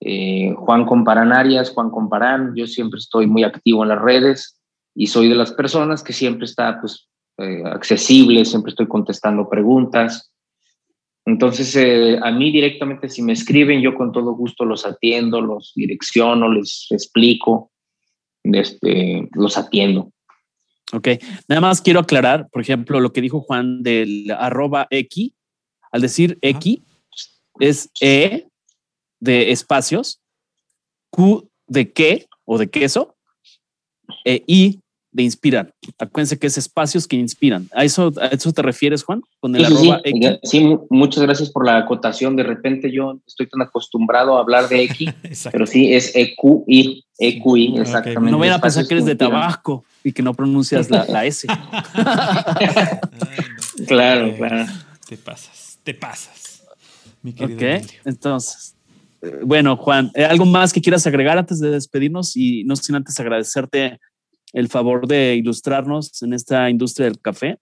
[0.00, 4.60] Eh, Juan Comparán Arias, Juan Comparán, yo siempre estoy muy activo en las redes
[4.94, 7.08] y soy de las personas que siempre está pues,
[7.38, 10.32] eh, accesible, siempre estoy contestando preguntas.
[11.26, 15.72] Entonces, eh, a mí directamente, si me escriben, yo con todo gusto los atiendo, los
[15.74, 17.72] direcciono, les explico.
[18.44, 20.12] este, los atiendo.
[20.92, 21.08] Ok,
[21.48, 25.32] nada más quiero aclarar, por ejemplo, lo que dijo Juan del arroba X,
[25.90, 26.78] al decir X,
[27.58, 28.46] es E
[29.18, 30.20] de espacios,
[31.10, 33.16] Q de qué o de queso,
[34.24, 34.80] e I
[35.16, 35.72] de inspirar.
[35.98, 37.70] Acuérdense que es espacios que inspiran.
[37.72, 39.22] ¿A eso, a eso te refieres, Juan?
[39.40, 40.38] Con el sí, arroba X.
[40.42, 42.36] sí, muchas gracias por la acotación.
[42.36, 45.14] De repente yo estoy tan acostumbrado a hablar de X,
[45.52, 48.30] pero sí es EQI, EQI, exactamente.
[48.30, 51.48] No vayan a pensar que eres de Tabasco y que no pronuncias la, la S.
[53.88, 54.66] claro, claro.
[55.08, 56.62] Te pasas, te pasas.
[57.22, 57.62] Mi querido ok,
[58.04, 58.76] entonces,
[59.22, 62.36] eh, bueno, Juan, eh, ¿algo más que quieras agregar antes de despedirnos?
[62.36, 63.98] Y no sin antes agradecerte
[64.56, 67.58] el favor de ilustrarnos en esta industria del café,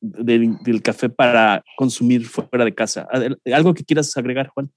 [0.00, 3.06] del, café para consumir fuera de casa.
[3.52, 4.70] ¿Algo que quieras agregar, Juan?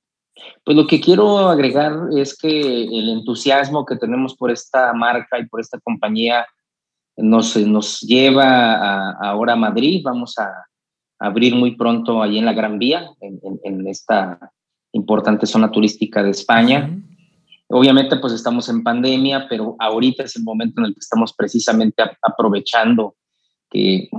[0.65, 5.45] Pues lo que quiero agregar es que el entusiasmo que tenemos por esta marca y
[5.45, 6.45] por esta compañía
[7.15, 10.01] nos, nos lleva a, ahora a Madrid.
[10.03, 10.51] Vamos a,
[11.19, 14.51] abrir muy pronto allí en la Gran Vía, en, esta
[14.91, 16.89] importante zona turística de España.
[17.71, 22.03] Obviamente, pues estamos en pandemia, pero ahorita es el momento en el que estamos precisamente
[22.21, 23.15] aprovechando
[23.69, 24.09] que,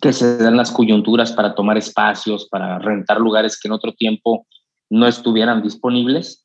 [0.00, 4.46] que se dan las coyunturas para tomar espacios, para rentar lugares que en otro tiempo
[4.90, 6.44] no estuvieran disponibles.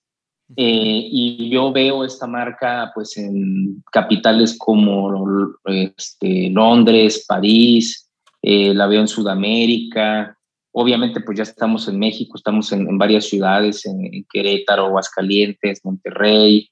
[0.56, 8.88] Eh, y yo veo esta marca pues en capitales como este, Londres, París, eh, la
[8.88, 10.38] veo en Sudamérica,
[10.76, 16.68] Obviamente, pues ya estamos en México, estamos en, varias ciudades, en, Querétaro, Aguascalientes, Monterrey,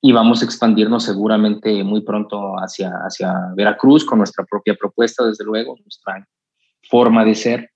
[0.00, 5.44] y vamos a expandirnos seguramente muy pronto hacia, hacia Veracruz con nuestra propia propuesta, desde
[5.44, 6.26] luego, nuestra
[6.88, 7.70] forma de ser.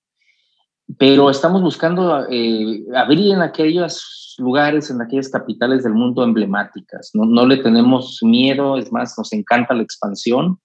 [0.98, 7.10] Pero estamos buscando eh, abrir en aquellos lugares, en aquellas capitales del mundo emblemáticas.
[7.12, 10.58] No le tenemos miedo, es más, nos encanta la expansión.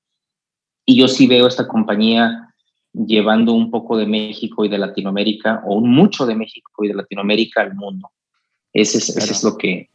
[0.85, 2.52] Y yo sí veo esta compañía
[2.93, 7.61] llevando un poco de México y de Latinoamérica, o mucho de México y de Latinoamérica
[7.61, 8.11] al mundo.
[8.71, 9.89] Ese es, es lo que,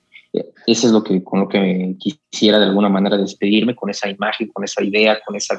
[0.66, 4.48] ese es lo que, con lo que quisiera de alguna manera despedirme, con esa imagen,
[4.48, 5.56] con esa idea, con esa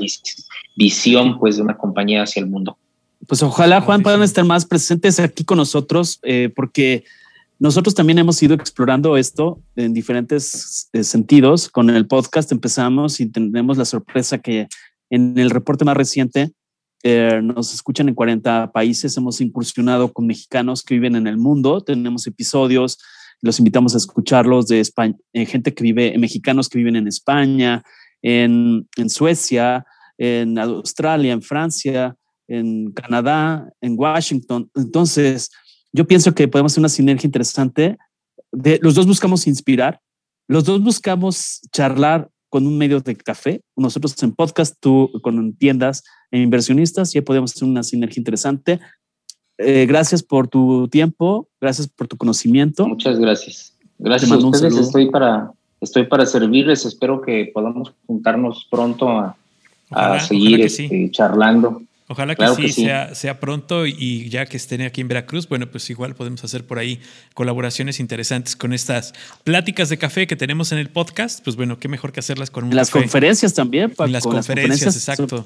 [0.76, 2.78] visión pues, de una compañía hacia el mundo.
[3.28, 7.04] Pues ojalá, Juan, puedan estar más presentes aquí con nosotros, eh, porque
[7.60, 11.70] nosotros también hemos ido explorando esto en diferentes eh, sentidos.
[11.70, 14.68] Con el podcast empezamos y tenemos la sorpresa que
[15.10, 16.52] en el reporte más reciente
[17.04, 21.82] eh, nos escuchan en 40 países, hemos incursionado con mexicanos que viven en el mundo,
[21.82, 23.00] tenemos episodios,
[23.42, 27.84] los invitamos a escucharlos de España, eh, gente que vive, mexicanos que viven en España,
[28.22, 29.86] en, en Suecia,
[30.18, 32.16] en Australia, en Francia,
[32.50, 34.70] en Canadá, en Washington.
[34.76, 35.50] Entonces,
[35.94, 37.98] yo pienso que podemos hacer una sinergia interesante.
[38.52, 40.02] De, los dos buscamos inspirar,
[40.48, 46.04] los dos buscamos charlar con un medio de café, nosotros en podcast, tú con tiendas
[46.32, 48.80] e inversionistas, ya podemos hacer una sinergia interesante.
[49.58, 52.88] Eh, gracias por tu tiempo, gracias por tu conocimiento.
[52.88, 53.76] Muchas gracias.
[53.98, 60.62] Gracias a ustedes, estoy para, estoy para servirles, espero que podamos juntarnos pronto a, seguir
[60.62, 61.82] este, charlando.
[62.12, 65.88] Ojalá que, sí, Sea, sea, pronto y ya que estén aquí en Veracruz, bueno, pues
[65.92, 67.00] igual podemos hacer por ahí
[67.36, 71.44] colaboraciones interesantes con estas pláticas de café que tenemos en el podcast.
[71.44, 73.94] Pues bueno, qué mejor que hacerlas con un Las conferencias también.
[73.96, 75.46] En las, conferencias, exacto.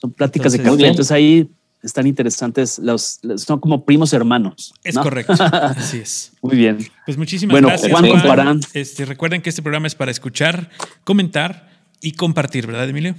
[0.00, 1.50] Son, pláticas de café, entonces ahí
[1.82, 4.72] están interesantes, los, son como primos hermanos.
[4.84, 6.30] Es correcto, así es.
[6.42, 6.78] Muy bien.
[7.06, 7.90] Pues muchísimas gracias.
[7.90, 8.60] Juan, Juan.
[8.72, 10.70] Este, recuerden que este programa es para escuchar,
[11.02, 11.70] comentar
[12.00, 13.16] y compartir, ¿verdad, Emilio?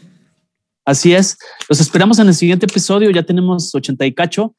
[0.86, 1.38] Así es.
[1.70, 3.10] Los esperamos en el siguiente episodio.
[3.12, 4.56] Ya tenemos 80 y cacho.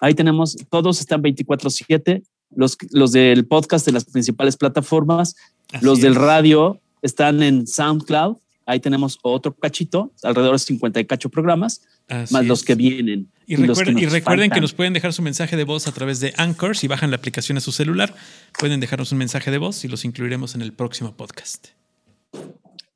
[0.00, 2.22] Ahí tenemos, todos están 24-7.
[2.54, 5.34] Los, los del podcast de las principales plataformas.
[5.80, 8.36] los del radio están en SoundCloud.
[8.66, 11.82] Ahí tenemos otro cachito, alrededor de 50 y cacho programas,
[12.30, 13.28] más los que vienen.
[13.44, 16.20] Y, recuerden, que, y recuerden que nos pueden dejar su mensaje de voz a través
[16.20, 16.76] de Anchor.
[16.76, 18.14] Si bajan la aplicación a su celular,
[18.58, 21.68] pueden dejarnos un mensaje de voz y los incluiremos en el próximo podcast.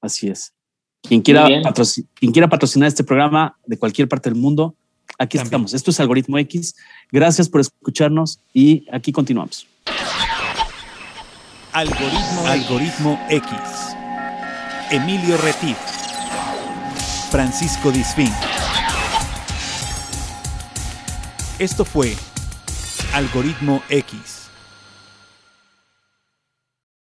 [0.00, 0.52] Así es.
[1.08, 1.46] Quien quiera,
[2.14, 4.74] quien quiera patrocinar este programa de cualquier parte del mundo,
[5.18, 5.72] aquí estamos.
[5.72, 6.74] Esto es Algoritmo X.
[7.12, 9.66] Gracias por escucharnos y aquí continuamos.
[11.72, 13.50] Algoritmo, Algoritmo X.
[14.90, 15.76] Emilio Retif.
[17.30, 18.30] Francisco Disfín.
[21.58, 22.14] Esto fue
[23.12, 24.35] Algoritmo X.